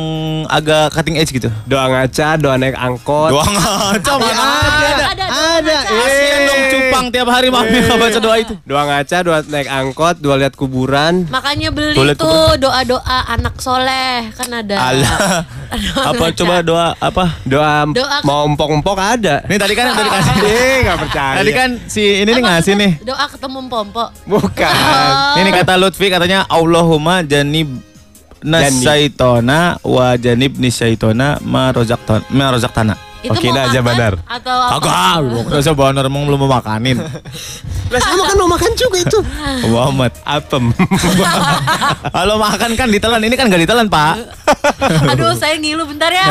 agak 0.46 0.90
cutting 0.90 1.16
edge 1.16 1.30
gitu. 1.30 1.48
doa 1.64 1.84
ngaca, 1.86 2.28
doa 2.36 2.54
naik 2.54 2.74
angkot. 2.74 3.30
Doa 3.30 3.44
ngaca 3.44 4.12
Ada, 4.14 4.24
ada, 4.24 5.04
ada. 5.04 5.04
ada, 5.04 5.24
ada. 5.54 5.76
Kasian 5.84 6.40
dong 6.44 6.62
cupang 6.66 7.06
tiap 7.08 7.28
hari 7.28 7.48
mami 7.48 7.78
nggak 7.78 7.98
baca 7.98 8.18
doa 8.18 8.36
itu. 8.36 8.54
Doa 8.62 8.82
ngaca, 8.84 9.16
doa 9.20 9.38
naik 9.44 9.68
angkot, 9.68 10.16
doa 10.18 10.34
lihat 10.36 10.54
kuburan. 10.54 11.26
Makanya 11.28 11.68
beli 11.70 12.14
tuh 12.14 12.56
doa-doa 12.56 13.18
anak 13.28 13.58
soleh 13.58 14.30
kan 14.32 14.48
ada. 14.50 14.76
Allah. 14.76 15.18
Apa 15.76 16.24
ngaca. 16.24 16.38
coba 16.38 16.54
doa 16.60 16.88
apa? 16.96 17.24
Doa, 17.44 17.86
Doa- 17.90 18.22
mau 18.22 18.46
empok-empok 18.46 18.98
ada. 18.98 19.42
Ini 19.44 19.56
tadi 19.56 19.74
kan 19.74 19.92
udah 19.92 20.04
dikasih. 20.04 20.32
Eh, 20.44 20.76
nggak 20.84 20.98
percaya. 21.00 21.36
Tadi 21.40 21.50
kan 21.52 21.70
si 21.86 22.02
ini 22.22 22.30
nih 22.30 22.42
ngasih 22.42 22.74
nih. 22.76 22.92
Doa 23.02 23.24
ketemu 23.26 23.58
pompo. 23.66 24.04
Bukan. 24.24 24.74
Oh. 24.74 25.34
Ini 25.40 25.50
kata 25.50 25.74
Lutfi 25.76 26.06
katanya 26.08 26.46
Allahumma 26.46 27.22
janib 27.22 27.93
nasaitona 28.44 29.80
wa 29.80 30.14
janib 30.20 30.60
nisaitona 30.60 31.40
ma 31.40 31.72
rozakton 31.72 32.20
ma 32.28 32.52
rozaktana. 32.52 32.94
Itu 33.24 33.32
Oke, 33.32 33.48
nah, 33.48 33.64
aja 33.72 33.80
benar. 33.80 34.20
Atau 34.28 34.52
apa? 34.52 34.84
Kagak, 34.84 35.48
rasa 35.56 35.72
bener 35.72 36.04
emang 36.04 36.28
belum 36.28 36.44
mau 36.44 36.60
makanin. 36.60 37.00
Lah 37.92 38.00
sama 38.04 38.28
kan 38.28 38.36
mau 38.36 38.48
makan 38.52 38.72
juga 38.76 39.00
itu. 39.00 39.18
Muhammad. 39.72 40.12
Apem. 40.28 40.76
Kalau 42.12 42.36
makan 42.36 42.76
kan 42.76 42.88
ditelan, 42.92 43.24
ini 43.24 43.32
kan 43.32 43.48
gak 43.48 43.64
ditelan, 43.64 43.88
Pak. 43.88 44.28
Aduh, 45.16 45.32
saya 45.40 45.56
ngilu 45.56 45.88
bentar 45.88 46.12
ya. 46.12 46.28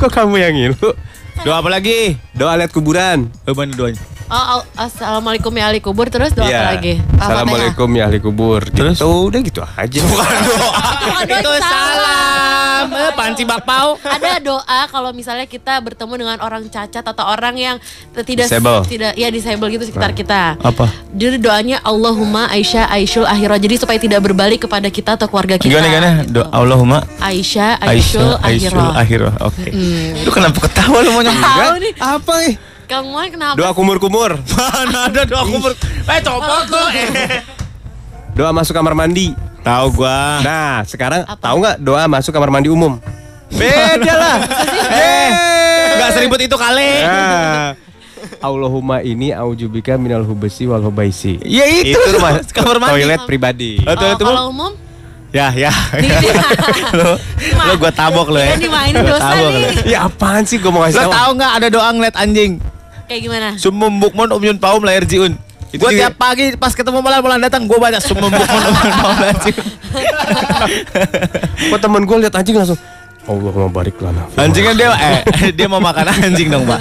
Kok 0.00 0.08
kamu 0.08 0.34
yang 0.40 0.54
ngilu? 0.56 0.96
Doa 1.42 1.58
apa 1.58 1.68
lagi? 1.68 2.14
Doa 2.30 2.54
lihat 2.54 2.70
kuburan. 2.70 3.26
Oh, 3.44 3.52
mana 3.52 3.74
doanya? 3.74 3.98
Oh, 4.24 4.64
assalamualaikum 4.74 5.52
ya 5.52 5.68
ahli 5.68 5.78
kubur 5.78 6.08
terus 6.08 6.32
doa 6.32 6.48
Iya. 6.48 6.56
apa 6.56 6.70
lagi? 6.72 6.94
Apa 6.96 7.20
Assalamualaikum 7.20 7.88
ya 7.92 8.02
ahli 8.08 8.18
kubur. 8.18 8.60
Terus? 8.64 8.96
Gitu, 8.96 9.04
udah 9.28 9.40
gitu 9.42 9.60
aja. 9.60 10.00
Bukan 10.00 10.36
doa. 10.48 10.72
Bukan 11.04 11.26
doa, 11.28 11.36
Itu 11.36 11.52
salam. 11.60 12.84
Eh, 12.86 13.12
panci 13.14 13.42
bakpao. 13.44 14.00
Ada 14.00 14.40
doa 14.40 14.62
kalau 14.88 15.12
misalnya 15.12 15.44
kita 15.44 15.76
bertemu 15.78 16.14
dengan 16.18 16.36
orang 16.40 16.64
cacat 16.66 17.04
atau 17.04 17.20
orang 17.22 17.54
yang 17.54 17.76
tidak 18.18 18.48
Disable. 18.48 18.80
tidak 18.86 19.12
ya 19.14 19.28
disable 19.28 19.68
gitu 19.68 19.84
sekitar 19.84 20.12
kita. 20.12 20.56
Apa? 20.58 20.88
Jadi 21.10 21.36
doanya 21.38 21.80
Allahumma 21.80 22.48
Aisyah 22.48 22.88
Aisyul 22.90 23.24
akhirah. 23.24 23.56
Jadi 23.58 23.74
supaya 23.76 23.96
tidak 23.98 24.20
berbalik 24.22 24.64
kepada 24.64 24.88
kita 24.88 25.16
atau 25.16 25.28
keluarga 25.28 25.56
kita. 25.56 25.68
Gimana 25.70 25.86
gimana? 25.86 26.10
gitu. 26.22 26.32
Doa 26.34 26.48
Allahumma 26.50 26.98
Aisyah 27.20 27.76
Aisyul 27.78 28.40
Aisyul 28.40 28.72
akhirah. 28.72 28.92
akhirah. 28.96 29.32
Oke. 29.44 29.68
Lu 30.24 30.30
kenapa 30.30 30.58
ketawa 30.62 30.98
lu 31.00 31.12
mau 31.12 31.23
nyambung? 31.26 31.58
Tahu 31.58 31.76
nih, 31.78 31.92
Apa 31.96 32.34
nih? 32.38 32.54
Kang 32.84 33.06
Moy 33.08 33.26
kenapa? 33.28 33.56
Doa 33.56 33.72
kumur-kumur. 33.72 34.36
Mana 34.54 35.08
ada 35.08 35.22
doa 35.24 35.42
kubur? 35.42 35.72
Eh, 36.04 36.20
copot 36.20 36.64
lu. 36.68 36.84
Doa 38.34 38.50
masuk 38.50 38.72
kamar 38.72 38.92
mandi. 38.92 39.32
Tahu 39.60 39.86
gua. 39.96 40.40
Nah, 40.40 40.84
sekarang 40.84 41.24
Apa? 41.24 41.40
tahu 41.40 41.56
nggak 41.58 41.76
doa 41.80 42.04
masuk 42.04 42.28
kamar 42.30 42.50
mandi 42.50 42.68
umum? 42.68 43.00
Beda 43.48 44.12
lah. 44.12 44.36
eh, 44.92 45.30
enggak 45.94 46.10
seribut 46.12 46.36
itu 46.38 46.52
kali. 46.52 46.90
Nah, 47.00 47.72
Allahumma 48.38 49.00
ini 49.00 49.30
aujubika 49.30 49.96
minal 49.96 50.20
hubesi 50.22 50.64
wal 50.64 50.80
hubaisi. 50.80 51.40
Ya 51.40 51.64
itu, 51.64 51.96
Itu 51.96 52.08
rumah 52.12 52.44
kamar 52.46 52.76
mandi. 52.78 52.92
toilet 53.00 53.20
pribadi. 53.24 53.80
Oh, 53.80 53.94
toilet 53.94 54.16
Oh, 54.16 54.20
umum? 54.20 54.28
kalau 54.28 54.44
umum 54.50 54.72
Ya, 55.34 55.50
ya. 55.50 55.74
Lo, 56.94 57.18
lo 57.42 57.72
gua 57.82 57.90
tabok 57.90 58.30
lo 58.30 58.38
ya. 58.38 58.54
Dimainin 58.54 59.02
Gua 59.02 59.18
dosa 59.18 59.34
tabok 59.34 59.50
nih. 59.50 59.58
lo. 59.58 59.68
Ya 59.84 59.98
apaan 60.06 60.42
sih 60.46 60.56
gue 60.56 60.70
mau 60.70 60.80
ngasih 60.80 60.94
Lo 60.94 61.02
tahu? 61.02 61.12
tahu 61.12 61.30
nggak 61.34 61.52
ada 61.52 61.66
doa 61.68 61.88
ngeliat 61.90 62.14
anjing? 62.14 62.52
kayak 63.04 63.20
gimana? 63.20 63.48
Sumum 63.58 63.92
bukmun 63.98 64.30
umyun 64.30 64.56
paum 64.56 64.80
lahir 64.80 65.02
jiun. 65.04 65.34
Gue 65.70 65.90
tiap 65.92 66.14
pagi 66.14 66.54
pas 66.54 66.70
ketemu 66.70 67.02
malam 67.02 67.18
malam 67.18 67.42
datang 67.42 67.66
gue 67.66 67.74
baca 67.74 67.98
sumum 67.98 68.30
bukmun 68.30 68.62
umyun 68.64 68.94
paum 68.94 69.16
lahir 69.18 69.38
jiun. 69.42 69.66
Kok 71.66 71.78
temen 71.78 72.02
gue 72.06 72.16
lihat 72.22 72.34
anjing 72.34 72.54
langsung 72.54 72.78
Allah 73.24 73.50
mau 73.50 73.68
barik 73.68 73.96
lana. 73.98 74.28
Anjingnya 74.36 74.72
dia 74.72 74.88
eh 74.94 75.18
dia 75.56 75.66
mau 75.66 75.80
makan 75.80 76.14
anjing 76.14 76.46
dong 76.46 76.62
pak. 76.62 76.78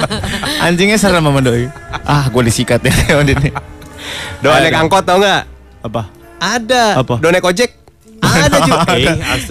Anjingnya 0.61 0.95
serem 0.95 1.23
sama 1.23 1.41
doi. 1.41 1.65
Ah 2.05 2.29
gue 2.29 2.41
disikat 2.45 2.85
ya. 2.85 2.93
Doa 4.45 4.61
naik 4.61 4.77
angkot 4.77 5.01
tau 5.01 5.17
nggak? 5.17 5.41
Apa? 5.81 6.01
Ada. 6.37 7.01
Apa? 7.01 7.15
Doa 7.17 7.31
naik 7.31 7.43
ojek? 7.43 7.83
Ada 8.34 8.58
juga. 8.63 8.93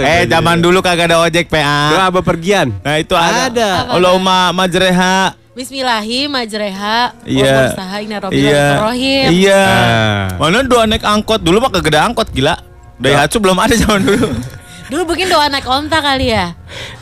eh 0.02 0.22
zaman 0.26 0.56
dulu 0.58 0.78
kagak 0.80 1.06
ada 1.08 1.22
ojek 1.22 1.46
Doa 1.46 2.08
PA. 2.08 2.10
bepergian? 2.10 2.74
Nah 2.80 2.96
itu 2.98 3.14
ada. 3.14 3.48
Ada. 3.48 3.70
Allahumma 3.90 4.50
majreha. 4.50 5.38
Bismillahi 5.52 6.32
majreha 6.32 7.12
Iya. 7.28 7.76
Iya. 8.32 8.72
Iya. 9.28 9.62
Ah. 9.62 10.24
Mana 10.40 10.64
doa 10.64 10.88
naik 10.88 11.04
angkot 11.04 11.44
dulu 11.44 11.60
mah 11.60 11.70
kagak 11.70 11.92
ada 11.92 12.08
angkot 12.08 12.32
gila. 12.32 12.56
Daihatsu 12.96 13.36
belum 13.36 13.58
ada 13.58 13.74
zaman 13.74 14.02
dulu. 14.02 14.28
Dulu 14.92 15.08
mungkin 15.08 15.24
doa 15.24 15.48
naik 15.48 15.64
onta 15.64 16.04
kali 16.04 16.36
ya. 16.36 16.52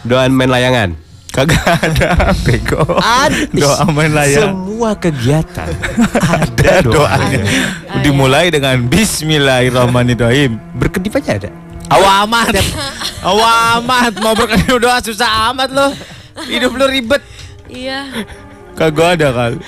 Doa 0.06 0.30
main 0.30 0.46
layangan? 0.46 0.94
Kagak 1.30 1.62
ada 1.62 2.30
bego. 2.46 2.82
Ada. 2.98 3.50
Doa 3.50 3.82
main 3.86 4.10
layang. 4.10 4.50
Semua 4.50 4.94
kegiatan 4.94 5.66
Ada 6.38 6.86
doanya. 6.86 7.42
Ada. 7.42 7.98
Dimulai 8.02 8.50
dengan 8.50 8.78
Bismillahirrahmanirrahim. 8.86 10.58
Berkedip 10.74 11.18
aja 11.18 11.38
ada. 11.38 11.50
Awamat. 11.90 12.54
Awamat. 13.20 14.16
Mau 14.22 14.32
berkedip 14.32 14.78
doa 14.78 15.02
susah 15.02 15.50
amat 15.50 15.74
lo. 15.74 15.90
Hidup 16.46 16.78
lo 16.78 16.86
ribet. 16.86 17.18
Iya. 17.66 18.06
Kagak 18.78 19.18
ada 19.18 19.34
kali. 19.34 19.58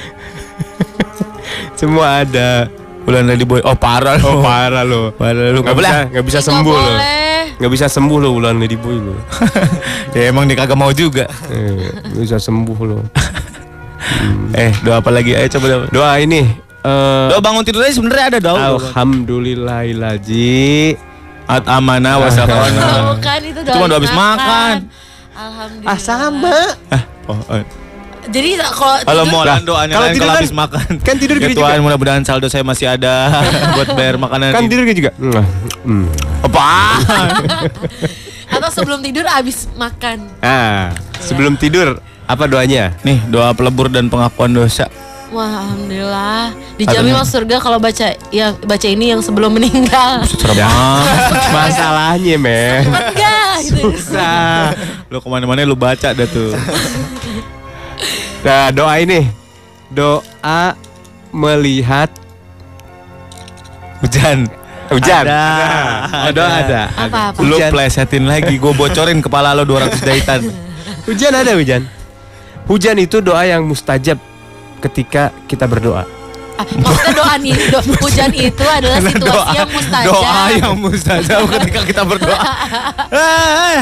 Semua 1.75 2.23
ada. 2.23 2.71
Bulan 3.03 3.27
Lady 3.27 3.43
Boy. 3.43 3.59
Oh 3.67 3.75
parah 3.75 4.15
lo. 4.15 4.39
Oh 4.39 4.47
parah 4.47 4.87
lo. 4.87 5.11
Parah 5.19 5.51
lo. 5.51 5.59
Gak 5.61 5.75
boleh. 5.75 5.91
bisa, 5.91 6.07
nggak 6.15 6.23
bisa 6.25 6.39
sembuh 6.41 6.71
lo. 6.71 6.95
Nggak 7.59 7.73
bisa 7.75 7.91
sembuh 7.91 8.19
lo 8.23 8.31
bulan 8.33 8.55
Lady 8.63 8.79
Boy 8.79 8.95
lo. 8.95 9.19
ya 10.17 10.31
emang 10.31 10.47
dia 10.47 10.55
kagak 10.55 10.79
mau 10.79 10.95
juga. 10.95 11.27
Eh, 11.51 11.91
bisa 12.15 12.39
sembuh 12.39 12.79
lo. 12.87 13.03
Eh 14.53 14.75
doa 14.83 14.99
apa 15.01 15.09
lagi? 15.15 15.31
Ayo 15.33 15.47
coba 15.57 15.67
doa. 15.71 15.87
Doa 15.89 16.19
ini. 16.21 16.43
eh 16.83 17.27
Doa 17.31 17.39
bangun 17.41 17.63
tidur 17.65 17.87
aja 17.87 17.95
sebenarnya 17.95 18.27
ada 18.35 18.41
doa. 18.43 18.75
Alhamdulillahilaji. 18.77 20.99
At 21.45 21.65
amana 21.67 22.19
wasakona. 22.19 22.83
Oh, 22.83 23.03
bukan 23.15 23.41
itu 23.43 23.61
doa 23.61 23.75
Cuma 23.75 23.85
doa 23.87 23.99
habis 23.99 24.13
makan. 24.13 24.75
Alhamdulillah. 25.33 25.91
Ah 25.91 25.99
sama. 25.99 26.59
Oh, 27.27 27.39
eh. 27.53 27.65
Jadi 28.23 28.55
kalau 28.55 29.03
Kalau 29.03 29.23
tidur- 29.27 29.35
mau 29.35 29.43
doanya 29.67 29.95
kalau 29.99 30.09
tidur 30.09 30.23
kalau 30.23 30.31
kan- 30.31 30.39
habis 30.39 30.55
makan. 30.55 30.85
kan 31.03 31.17
tidur 31.19 31.37
ya 31.37 31.49
Tuhan 31.51 31.59
juga. 31.75 31.83
mudah-mudahan 31.83 32.23
saldo 32.23 32.47
saya 32.47 32.63
masih 32.63 32.87
ada 32.87 33.35
buat 33.75 33.89
bayar 33.93 34.15
makanan. 34.17 34.55
Kan 34.55 34.71
tidur 34.71 34.87
gitu 34.87 34.99
juga. 35.03 35.13
Hmm. 35.83 36.07
Apa? 36.41 36.67
atau 38.55 38.71
sebelum 38.71 39.03
tidur 39.03 39.27
abis 39.27 39.67
makan. 39.75 40.31
Ah, 40.39 40.95
sebelum 41.19 41.59
tidur 41.59 41.99
apa 42.23 42.45
doanya? 42.47 42.95
Nih 43.03 43.19
doa 43.27 43.51
pelebur 43.53 43.91
dan 43.91 44.07
pengakuan 44.07 44.55
dosa. 44.55 44.87
Wah, 45.33 45.65
alhamdulillah. 45.65 46.53
Dijamin 46.77 47.17
masuk 47.17 47.41
surga 47.41 47.57
kalau 47.57 47.81
baca 47.81 48.13
yang 48.29 48.53
baca 48.69 48.85
ini 48.85 49.17
yang 49.17 49.25
sebelum 49.25 49.57
meninggal. 49.57 50.21
Serem 50.29 50.61
banget. 50.61 51.33
Masalahnya, 51.57 52.37
men. 52.37 52.85
Enggak, 52.85 53.55
gitu. 53.65 53.97
Susah. 53.97 54.77
Lu 55.09 55.25
ke 55.25 55.29
mana-mana 55.33 55.65
lu 55.65 55.73
baca 55.73 56.13
dah 56.13 56.29
tuh. 56.29 56.53
Nah, 58.45 58.69
doa 58.77 59.01
ini. 59.01 59.25
Doa 59.89 60.77
melihat 61.33 62.13
Hujan. 64.05 64.51
hujan. 64.93 65.25
Ada. 65.25 65.45
Oh, 66.29 66.33
doa 66.37 66.51
ada. 66.53 66.83
Apa, 66.93 67.21
apa? 67.33 67.39
Lu 67.41 67.57
Hujan. 67.57 67.71
plesetin 67.73 68.29
lagi, 68.29 68.61
gue 68.61 68.73
bocorin 68.77 69.25
kepala 69.25 69.57
lo 69.57 69.65
200 69.65 69.97
jahitan. 69.97 70.45
Hujan 71.09 71.33
ada 71.33 71.57
hujan. 71.57 71.89
Hujan 72.69 73.01
itu 73.01 73.25
doa 73.25 73.47
yang 73.47 73.65
mustajab 73.65 74.21
ketika 74.83 75.31
kita 75.47 75.65
berdoa. 75.65 76.03
Ah, 76.53 76.67
maksudnya 76.69 77.15
doa 77.17 77.35
nih, 77.39 77.55
do- 77.71 77.87
hujan 78.05 78.31
itu 78.31 78.65
adalah 78.65 79.01
situasi 79.01 79.57
yang 79.57 79.71
mustajab. 79.71 80.13
Doa 80.13 80.41
yang 80.53 80.75
mustajab 80.77 81.41
ketika 81.59 81.81
kita 81.87 82.03
berdoa. 82.05 82.39
Eh, 83.13 83.81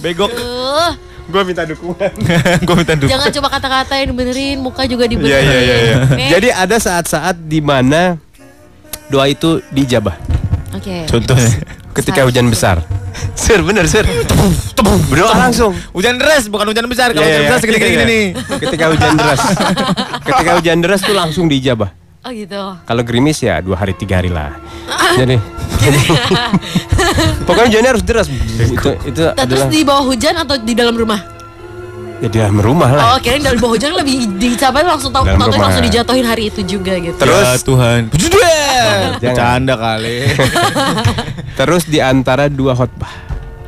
Begok. 0.00 0.32
Tuh, 0.32 0.90
Gue 1.30 1.42
minta 1.44 1.62
dukungan. 1.62 2.10
gue 2.66 2.74
minta 2.74 2.94
dukungan. 2.98 3.12
jangan 3.12 3.30
coba 3.30 3.48
kata-kata 3.54 3.92
yang 3.96 4.08
dibenerin, 4.10 4.56
muka 4.58 4.82
juga 4.84 5.06
dibenerin. 5.06 5.30
Iya, 5.30 5.40
iya, 5.40 5.60
iya, 5.60 5.76
iya. 5.78 5.96
Oke? 6.02 6.26
Jadi 6.26 6.48
ada 6.50 6.76
saat-saat 6.76 7.36
di 7.38 7.60
mana 7.62 8.18
doa 9.06 9.26
itu 9.26 9.62
dijabah 9.70 10.14
Oke. 10.70 11.06
Contohnya. 11.06 11.50
Ketika 11.94 12.24
hujan 12.24 12.46
besar. 12.48 12.82
Sir, 13.34 13.60
bener, 13.66 13.84
sir. 13.90 14.06
Berdoa 15.10 15.34
langsung. 15.34 15.74
Hujan 15.90 16.16
deras 16.16 16.46
bukan 16.46 16.70
hujan 16.70 16.86
besar. 16.86 17.10
Kalau 17.10 17.26
Iya, 17.26 17.26
hujan 17.26 17.42
iya, 17.42 17.48
besar 17.50 17.58
segini-gini 17.60 17.90
iya. 17.92 18.06
nih. 18.06 18.24
Ketika 18.62 18.84
hujan 18.94 19.12
deras. 19.18 19.40
ketika 20.30 20.50
hujan 20.56 20.78
deras 20.78 21.00
tuh 21.02 21.14
langsung 21.18 21.44
dijabah. 21.50 21.90
Oh 22.20 22.30
gitu. 22.30 22.60
Kalau 22.86 23.02
gerimis 23.02 23.40
ya 23.42 23.58
dua 23.64 23.76
hari 23.80 23.96
tiga 23.98 24.22
hari 24.22 24.30
lah. 24.30 24.54
Jadi 25.18 25.36
pokoknya 27.48 27.66
hujannya 27.72 27.90
harus 27.96 28.04
deras. 28.04 28.26
Itu 28.30 28.94
itu 29.08 29.22
Nah, 29.24 29.44
terus 29.48 29.64
adalah 29.64 29.72
di 29.72 29.80
bawah 29.82 30.04
hujan 30.06 30.34
atau 30.38 30.56
di 30.60 30.72
dalam 30.76 30.94
rumah? 30.94 31.39
Ya 32.20 32.28
di 32.28 32.36
dalam 32.36 32.56
rumah 32.56 32.88
lah. 32.88 33.04
Oh, 33.06 33.18
kirain 33.18 33.40
dari 33.40 33.56
bawah 33.56 33.74
hujan 33.74 33.92
lebih 33.92 34.28
dicapai 34.36 34.80
langsung 34.80 35.08
tahu 35.08 35.24
tahu 35.24 35.56
langsung 35.56 35.80
dijatuhin 35.82 36.22
hari 36.22 36.48
itu 36.48 36.60
juga 36.62 36.96
gitu. 36.96 37.16
Terus? 37.16 37.46
Ya 37.46 37.56
Tuhan. 37.58 38.00
Jangan. 38.12 39.20
Bercanda 39.20 39.74
kali. 39.74 40.18
Terus 41.58 41.82
di 41.84 41.98
antara 41.98 42.46
dua 42.46 42.72
khotbah. 42.72 43.12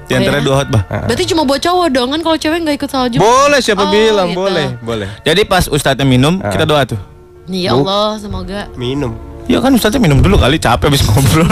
Di 0.05 0.15
antara 0.15 0.39
ya? 0.39 0.45
dua 0.45 0.55
khotbah. 0.61 0.83
Berarti 1.09 1.25
cuma 1.25 1.43
buat 1.43 1.59
cowok 1.59 1.89
dong 1.89 2.09
kan 2.11 2.21
kalau 2.21 2.37
cewek 2.37 2.59
nggak 2.61 2.77
ikut 2.77 2.91
salat 2.91 3.09
Jumat. 3.11 3.25
Boleh 3.25 3.61
siapa 3.61 3.83
Oh, 3.83 3.91
bilang 3.91 4.29
gitu. 4.31 4.39
boleh 4.39 4.67
boleh. 4.79 5.09
Jadi 5.23 5.43
pas 5.45 5.65
ustadznya 5.67 6.05
minum, 6.05 6.37
Ah. 6.39 6.49
kita 6.49 6.65
doa 6.65 6.85
tuh. 6.85 7.01
Ya 7.49 7.73
Allah, 7.73 8.17
semoga. 8.17 8.69
Minum. 8.75 9.17
Ya 9.45 9.59
kan 9.59 9.73
ustadznya 9.73 9.99
minum 9.99 10.21
dulu 10.21 10.37
kali 10.37 10.57
capek 10.57 10.87
habis 10.87 11.03
ngobrol. 11.03 11.49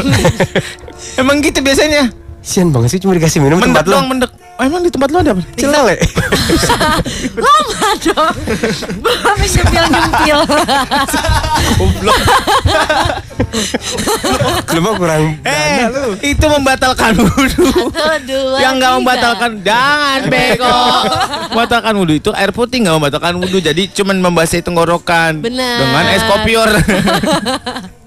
Emang 1.20 1.40
gitu 1.40 1.58
biasanya. 1.58 2.12
Sian 2.40 2.70
banget 2.70 2.96
sih 2.96 3.00
cuma 3.00 3.12
dikasih 3.12 3.40
minum 3.40 3.58
Mendek 3.58 3.68
tempat 3.74 3.84
lo. 3.84 3.92
doang 3.96 4.08
mendek. 4.08 4.30
Oh, 4.60 4.68
emang 4.68 4.84
di 4.84 4.92
tempat 4.92 5.08
lo 5.08 5.24
ada 5.24 5.32
apa? 5.32 5.40
Celele. 5.56 5.96
Lama 7.48 7.88
dong. 7.96 8.34
Belum 9.00 9.36
nyempil 9.40 9.84
nyempil. 9.88 10.38
Lu 14.70 14.78
mah 14.78 14.92
kurang 14.94 15.22
Eh, 15.42 15.88
itu 16.22 16.44
membatalkan 16.44 17.16
wudhu. 17.16 17.88
Yang 18.60 18.72
nggak 18.76 18.92
tiga. 18.92 18.98
membatalkan 19.00 19.50
jangan 19.64 20.20
bego 20.28 20.76
membatalkan 21.50 21.94
wudhu 21.96 22.14
itu 22.14 22.30
air 22.36 22.52
putih 22.52 22.84
nggak 22.84 22.96
membatalkan 23.00 23.34
wudhu 23.40 23.58
jadi 23.58 23.82
cuman 23.90 24.20
membasahi 24.20 24.60
tenggorokan 24.60 25.40
Benar. 25.40 25.76
dengan 25.80 26.04
es 26.12 26.22
kopior 26.22 26.68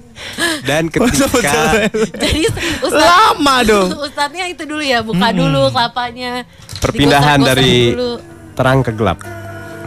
Dan 0.64 0.90
ketika 0.90 1.90
Jadi 2.18 2.42
ustad, 2.82 3.04
lama 3.04 3.56
dong 3.64 3.90
ustadznya 4.00 4.46
itu 4.50 4.64
dulu 4.66 4.84
ya, 4.84 5.00
buka 5.06 5.30
dulu 5.32 5.70
kelapanya. 5.70 6.44
perpindahan 6.80 7.40
dari 7.40 7.96
dulu. 7.96 8.20
terang 8.54 8.80
ke 8.84 8.92
gelap. 8.92 9.20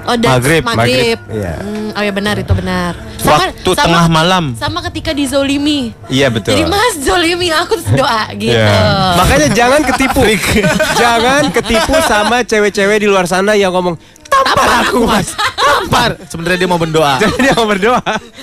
Oh, 0.07 0.15
dan 0.15 0.39
Maghrib, 0.39 0.63
maghrib. 0.63 1.19
Iya. 1.27 1.55
Hmm, 1.67 1.91
oh 1.99 2.03
ya 2.07 2.13
benar 2.15 2.39
itu 2.39 2.55
benar. 2.55 2.95
waktu 3.27 3.71
tengah 3.75 4.07
malam 4.07 4.55
Sama 4.55 4.79
ketika 4.87 5.11
dizolimi. 5.11 5.91
Iya 6.07 6.31
betul. 6.31 6.55
Jadi 6.55 6.63
mas 6.71 6.95
zolimi 7.03 7.51
aku 7.51 7.75
terus 7.75 7.91
doa 7.91 8.31
gitu. 8.39 8.55
Iya. 8.55 9.19
Makanya 9.19 9.49
jangan 9.51 9.81
ketipu. 9.83 10.23
jangan 11.03 11.43
ketipu 11.51 11.95
sama 12.07 12.47
cewek-cewek 12.47 13.03
di 13.03 13.11
luar 13.11 13.27
sana 13.27 13.59
yang 13.59 13.75
ngomong 13.75 13.99
tampar 14.39 14.71
aku 14.83 14.99
mas 15.03 15.29
tampar 15.57 16.11
sebenarnya 16.25 16.59
dia 16.59 16.69
mau 16.69 16.77
berdoa 16.77 17.13
jadi 17.23 17.37
dia 17.41 17.53
mau 17.55 17.67
berdoa 17.67 18.01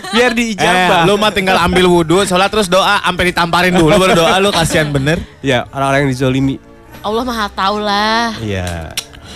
biar 0.09 0.29
Eh, 0.29 0.35
diijabah. 0.35 1.03
lu 1.03 1.13
mah 1.15 1.29
tinggal 1.29 1.57
ambil 1.59 1.85
wudhu, 1.87 2.21
sholat 2.23 2.47
terus 2.47 2.65
doa, 2.67 3.01
sampai 3.01 3.29
ditamparin 3.29 3.71
dulu 3.71 3.93
baru 3.93 4.13
doa, 4.15 4.37
lu 4.37 4.49
kasihan 4.49 4.87
bener. 4.87 5.17
ya 5.41 5.65
orang-orang 5.67 6.05
yang 6.05 6.11
dizolimi. 6.11 6.55
Allah 7.01 7.23
maha 7.23 7.49
tahu 7.49 7.77
lah. 7.79 8.37
Iya. 8.37 8.93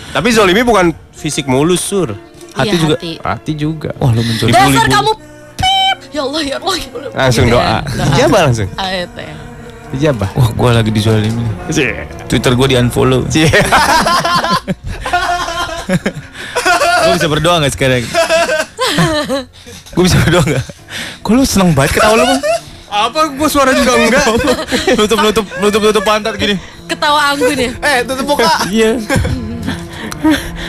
Tapi 0.08 0.28
zolimi 0.30 0.62
bukan 0.62 0.88
fisik 1.12 1.44
mulus 1.44 1.82
sur. 1.82 2.14
Hati 2.54 2.70
Iya, 2.70 2.80
juga. 2.80 2.94
hati. 2.96 3.12
Hati 3.20 3.52
juga. 3.52 3.90
Wah 3.96 4.10
lu 4.10 4.22
mencuri 4.22 4.48
Dasar 4.48 4.86
kamu 4.88 5.12
pip. 5.54 5.98
Ya 6.08 6.22
Allah 6.22 6.42
ya 6.42 6.56
Allah. 6.56 6.76
Ya 6.76 6.88
Allah. 6.88 7.10
Langsung 7.12 7.44
Gitu 7.44 7.54
doa. 7.54 7.66
ya. 7.66 7.78
Ijabah 8.14 8.40
langsung. 8.46 8.68
Itu 8.70 9.20
ya. 9.20 9.34
Ijabah. 9.90 10.28
Wah, 10.32 10.48
gua 10.52 10.70
lagi 10.74 10.90
dizalimin. 10.90 11.44
Twitter 12.24 12.52
gua 12.54 12.66
di 12.66 12.76
unfollow. 12.76 13.26
Gue 17.08 17.16
bisa 17.16 17.28
berdoa 17.32 17.56
nggak 17.64 17.72
sekarang? 17.72 18.04
Gue 19.96 20.02
bisa 20.04 20.16
berdoa 20.20 20.44
nggak? 20.44 20.64
Kok 21.24 21.32
lu 21.32 21.42
seneng 21.48 21.72
banget 21.72 21.96
ketawa 21.96 22.20
lu 22.20 22.24
bang? 22.28 22.40
Apa 22.88 23.28
gua 23.36 23.48
suara 23.52 23.76
juga 23.76 24.00
enggak? 24.00 24.24
nutup 24.96 25.18
nutup 25.20 25.46
nutup 25.60 25.80
nutup 25.84 26.02
pantat 26.04 26.40
gini. 26.40 26.56
Ketawa 26.88 27.36
anggun 27.36 27.52
ya. 27.52 27.70
Eh, 27.84 27.98
tutup 28.08 28.24
muka. 28.32 28.48
Iya. 28.72 28.96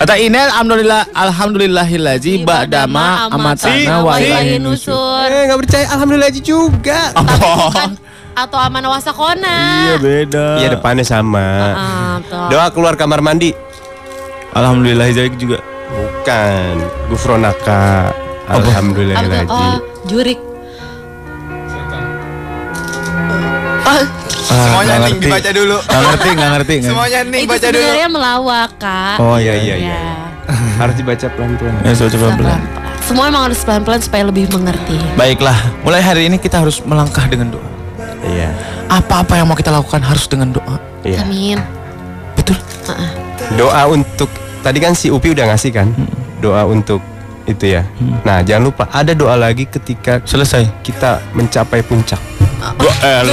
Kata 0.04 0.20
ini 0.20 0.36
alhamdulillah 0.36 1.08
alhamdulillahillazi 1.16 2.44
ba'dama 2.44 3.32
amatana 3.32 4.04
wa 4.04 4.20
ilaihi 4.20 4.60
nusur. 4.60 5.32
eh, 5.32 5.48
enggak 5.48 5.60
percaya 5.64 5.86
alhamdulillah 5.96 6.28
Haji 6.28 6.42
juga. 6.44 7.00
Tapi 7.16 7.36
bukan 7.40 7.92
atau 8.36 8.60
aman 8.60 8.84
wasakona. 8.92 9.58
Iya 9.88 9.96
beda. 10.04 10.46
Iya 10.60 10.68
depannya 10.76 11.08
sama. 11.08 11.48
Ah, 11.72 12.16
tuh. 12.24 12.48
Doa 12.52 12.68
keluar 12.76 13.00
kamar 13.00 13.24
mandi. 13.24 13.56
Alhamdulillah 14.52 15.08
juga. 15.40 15.64
Bukan. 15.90 16.74
Gufronaka. 17.08 18.14
Alhamdulillah 18.50 19.46
Oh, 19.46 19.78
jurik. 20.06 20.40
Semuanya 24.40 24.98
nggak 24.98 25.00
nih 25.00 25.14
ngerti. 25.14 25.26
dibaca 25.30 25.50
dulu. 25.54 25.78
Nggak 25.80 26.02
ngerti, 26.02 26.30
nggak 26.30 26.50
ngerti. 26.50 26.74
nggak- 26.74 26.90
Semuanya 26.90 27.20
nih 27.22 27.40
Itu 27.40 27.50
baca 27.50 27.68
dulu. 27.68 27.78
sebenarnya 27.80 28.10
melawak, 28.10 28.70
Kak. 28.82 29.16
Oh 29.22 29.38
iya 29.38 29.54
iya 29.56 29.76
iya. 29.78 29.94
Ya. 29.94 30.10
Harus 30.82 30.96
dibaca 30.98 31.26
pelan-pelan. 31.30 31.74
Ya, 31.80 31.92
coba 31.94 32.10
coba 32.10 32.26
pelan. 32.26 32.38
Pelan-pelan. 32.40 32.62
Semua 33.00 33.24
emang 33.26 33.44
harus 33.44 33.60
pelan-pelan 33.62 34.02
supaya 34.02 34.24
lebih 34.24 34.46
mengerti. 34.50 34.98
Baiklah, 35.16 35.58
mulai 35.82 35.98
hari 36.00 36.26
ini 36.26 36.38
kita 36.38 36.62
harus 36.62 36.78
melangkah 36.82 37.26
dengan 37.26 37.50
doa. 37.52 37.70
Iya. 38.22 38.54
Apa-apa 38.88 39.34
yang 39.34 39.46
mau 39.46 39.54
kita 39.54 39.70
lakukan 39.72 39.98
harus 40.00 40.26
dengan 40.26 40.50
doa. 40.52 40.78
Iya. 41.02 41.22
Amin. 41.24 41.58
Betul. 42.36 42.58
Doa 43.56 43.82
untuk 43.88 44.30
tadi 44.62 44.78
kan 44.80 44.94
si 44.96 45.08
Upi 45.10 45.32
udah 45.32 45.54
ngasih 45.54 45.72
kan? 45.72 45.88
Doa 46.40 46.64
untuk 46.68 47.00
itu 47.50 47.66
ya. 47.66 47.84
Nah, 48.22 48.46
jangan 48.46 48.70
lupa 48.70 48.84
ada 48.94 49.12
doa 49.18 49.34
lagi 49.34 49.66
ketika 49.66 50.22
Selesai. 50.24 50.70
kita 50.86 51.20
mencapai 51.34 51.82
puncak. 51.82 52.22
Gua 52.76 52.94
eh 53.02 53.20
lu. 53.24 53.32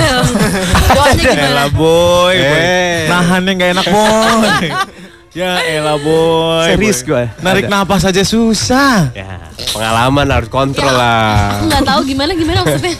Doanya 0.95 1.15
gimana? 1.19 1.47
Elah 1.51 1.69
boy, 1.75 2.35
boy. 2.39 2.63
Eh. 2.63 3.11
Nahannya 3.11 3.53
nggak 3.59 3.71
enak 3.75 3.87
boy. 3.91 4.67
ya 5.41 5.53
elah 5.67 5.99
boy. 5.99 6.67
Serius 6.71 6.99
boy. 7.03 7.09
gua. 7.11 7.23
Narik 7.43 7.67
Ada. 7.67 7.73
napas 7.75 8.03
aja 8.07 8.23
susah. 8.23 9.11
Ya, 9.13 9.51
pengalaman 9.75 10.27
harus 10.31 10.49
kontrol 10.49 10.95
Ya, 10.95 10.97
lah. 10.97 11.59
Aku 11.59 11.65
nggak 11.69 11.85
tahu 11.85 12.01
gimana 12.07 12.33
gimana 12.39 12.59
maksudnya. 12.63 12.95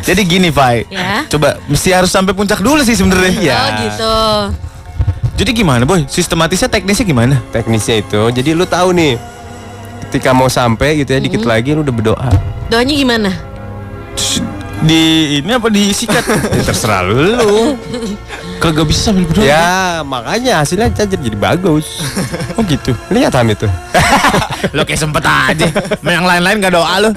Jadi 0.00 0.22
gini, 0.24 0.48
Fai. 0.48 0.88
Ya. 0.88 1.28
Coba 1.28 1.60
mesti 1.68 1.92
harus 1.92 2.10
sampai 2.10 2.32
puncak 2.34 2.60
dulu 2.60 2.80
sih 2.82 2.96
sebenarnya. 2.98 3.32
Iya. 3.38 3.56
Oh 3.56 3.68
gitu. 3.78 4.16
Jadi 5.40 5.56
gimana, 5.56 5.88
boy? 5.88 6.04
Sistematisnya 6.04 6.68
teknisnya 6.68 7.08
gimana? 7.08 7.40
Teknisnya 7.48 8.04
itu, 8.04 8.28
jadi 8.28 8.52
lu 8.52 8.68
tahu 8.68 8.92
nih 8.92 9.16
ketika 10.04 10.36
mau 10.36 10.52
sampai 10.52 11.00
gitu 11.00 11.16
ya 11.16 11.20
dikit 11.22 11.48
lagi 11.48 11.72
lu 11.72 11.80
udah 11.80 11.94
berdoa. 11.96 12.28
Doanya 12.68 12.92
gimana? 12.92 13.30
Di 14.84 15.40
ini 15.40 15.48
apa 15.48 15.72
disikat? 15.72 16.20
Ya, 16.60 16.60
terserah 16.60 17.08
lu. 17.08 17.16
lu. 17.16 17.52
Kagak 18.60 18.84
bisa 18.84 19.16
sambil 19.16 19.24
berdoa. 19.32 19.48
ya, 19.48 20.04
makanya 20.04 20.60
hasilnya 20.60 20.92
jadi, 20.92 21.16
jadi 21.16 21.38
bagus. 21.40 22.04
Oh 22.60 22.62
gitu. 22.68 22.92
Lihat 23.08 23.32
Ham 23.32 23.48
itu. 23.48 23.64
Lo 24.76 24.84
kayak 24.84 25.00
sempet 25.00 25.24
aja. 25.24 25.72
Yang 26.04 26.24
lain-lain 26.28 26.60
gak 26.60 26.74
doa 26.76 26.94
lo. 27.00 27.08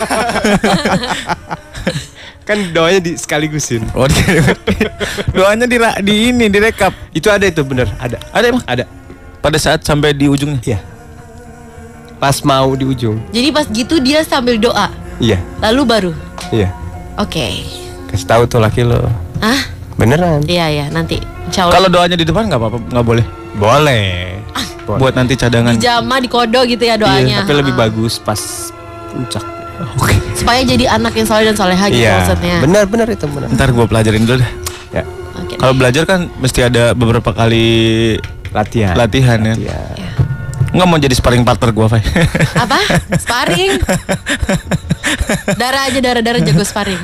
Kan 2.44 2.60
doanya 2.70 3.00
di 3.00 3.12
sekaligusin. 3.14 3.88
Oh, 3.91 4.06
di, 4.06 4.20
doanya 5.36 5.64
di, 5.64 5.78
di 6.02 6.14
ini 6.30 6.46
direkap. 6.48 6.91
Itu 7.12 7.28
ada 7.28 7.44
itu 7.44 7.62
bener, 7.62 7.88
ada. 7.98 8.20
Ada 8.30 8.46
emang? 8.46 8.64
Ada. 8.64 8.84
Pada 9.39 9.58
saat 9.58 9.82
sampai 9.82 10.12
di 10.12 10.28
ujungnya. 10.28 10.60
Iya. 10.62 10.80
Pas 12.16 12.39
mau 12.41 12.72
di 12.72 12.84
ujung. 12.84 13.20
Jadi 13.30 13.50
pas 13.50 13.66
gitu 13.66 14.00
dia 14.00 14.24
sambil 14.24 14.56
doa, 14.56 14.88
Iya, 15.18 15.39
lalu 15.60 15.82
baru. 15.84 16.12
iya. 16.50 16.72
Oke. 17.16 17.68
Kasih 18.08 18.26
tahu 18.26 18.44
tuh 18.46 18.58
laki 18.58 18.82
lo. 18.82 19.04
Ah, 19.38 19.60
Beneran. 19.96 20.39
iya 20.46 20.72
ya 20.72 20.86
nanti. 20.88 21.20
Kalau 21.52 21.86
doanya 21.86 22.16
di 22.16 22.24
depan 22.24 22.48
nggak 22.48 22.58
apa-apa, 22.58 22.78
nggak 22.89 23.06
boleh. 23.06 23.26
Boleh. 23.54 24.39
Boleh. 24.84 25.00
Buat 25.00 25.14
nanti 25.14 25.36
cadangan. 25.36 25.76
di 25.76 25.80
jama 25.80 26.16
di 26.18 26.28
kodo 26.28 26.64
gitu 26.64 26.82
ya 26.82 26.96
doanya. 26.96 27.44
Tapi 27.44 27.54
lebih 27.54 27.76
Ah. 27.76 27.80
bagus 27.84 28.18
pas 28.18 28.39
puncak. 29.12 29.44
Oke. 29.95 30.13
Supaya 30.34 30.61
jadi 30.61 30.86
anak 30.88 31.13
yang 31.13 31.26
soleh 31.26 31.45
dan 31.45 31.55
soleha 31.55 31.86
gitu 31.88 31.99
Iya. 31.99 32.13
maksudnya. 32.19 32.57
Benar 32.61 32.84
benar 32.86 33.07
itu 33.07 33.26
benar. 33.26 33.47
Ntar 33.49 33.69
gue 33.69 33.86
pelajarin 33.86 34.24
dulu 34.24 34.38
deh. 34.38 34.51
Ya. 34.91 35.03
Oke. 35.36 35.53
Kalau 35.57 35.74
belajar 35.74 36.03
kan 36.03 36.19
mesti 36.38 36.59
ada 36.61 36.93
beberapa 36.93 37.30
kali 37.30 37.65
Latihan. 38.49 38.93
latihan 38.93 39.39
ya. 39.41 39.55
Latihan. 39.55 40.11
Nggak 40.74 40.88
mau 40.88 40.97
jadi 40.97 41.13
sparring 41.13 41.41
partner 41.43 41.69
gue, 41.69 41.86
Fai. 41.88 42.01
Apa? 42.55 42.78
Sparring. 43.15 43.78
darah 45.61 45.86
aja 45.86 45.99
darah-darah 45.99 46.41
jago 46.41 46.63
sparring. 46.63 47.01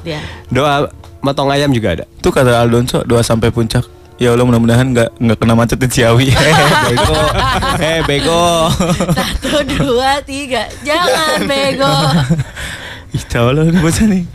Dia. 0.00 0.20
Doa 0.48 0.88
motong 1.20 1.48
ayam 1.48 1.72
juga 1.72 1.96
ada. 1.96 2.04
Itu 2.06 2.28
kata 2.28 2.60
Aldonso 2.60 3.02
doa 3.02 3.20
sampai 3.20 3.48
puncak. 3.48 3.84
Ya 4.18 4.34
Allah 4.34 4.42
mudah-mudahan 4.42 4.82
nggak 4.90 5.08
nggak 5.14 5.38
kena 5.38 5.54
macet 5.54 5.78
di 5.78 5.86
Ciawi. 5.88 6.34
Eh 6.34 6.54
bego, 6.90 7.18
eh 7.78 7.98
bego. 8.02 8.44
Satu, 9.14 9.62
dua, 9.78 10.18
tiga. 10.26 10.66
Jangan 10.82 11.46
bego. 11.46 11.86
Ih, 13.16 13.24
tahu 13.24 13.54
lo 13.54 13.62
ini 13.64 13.78
bocah 13.78 14.04
nih. 14.04 14.26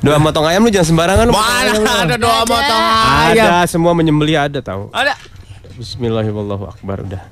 Doa 0.00 0.18
motong 0.18 0.48
ayam 0.48 0.64
lu 0.64 0.72
jangan 0.72 0.88
sembarangan. 0.90 1.28
ayam. 1.28 1.76
Mana 1.78 2.08
ada 2.08 2.16
doa 2.16 2.40
Ada. 2.40 2.48
motong 2.48 2.82
Ada 2.82 3.30
ayam? 3.30 3.68
semua 3.68 3.92
menyembelih 3.92 4.36
ada 4.40 4.58
tahu. 4.58 4.88
Ada. 4.90 5.14
Bismillahirrahmanirrahim 5.76 7.06
udah. 7.12 7.22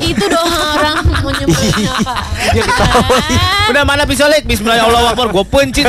Itu 0.00 0.24
doa 0.26 0.56
orang 0.74 0.98
menyembelihnya 1.20 1.92
Pak. 2.08 2.20
Udah 3.70 3.82
mana 3.84 4.02
pisolik? 4.02 4.48
Bismillahirrahmanirrahim. 4.48 5.30
Gue 5.30 5.46
pencit. 5.46 5.86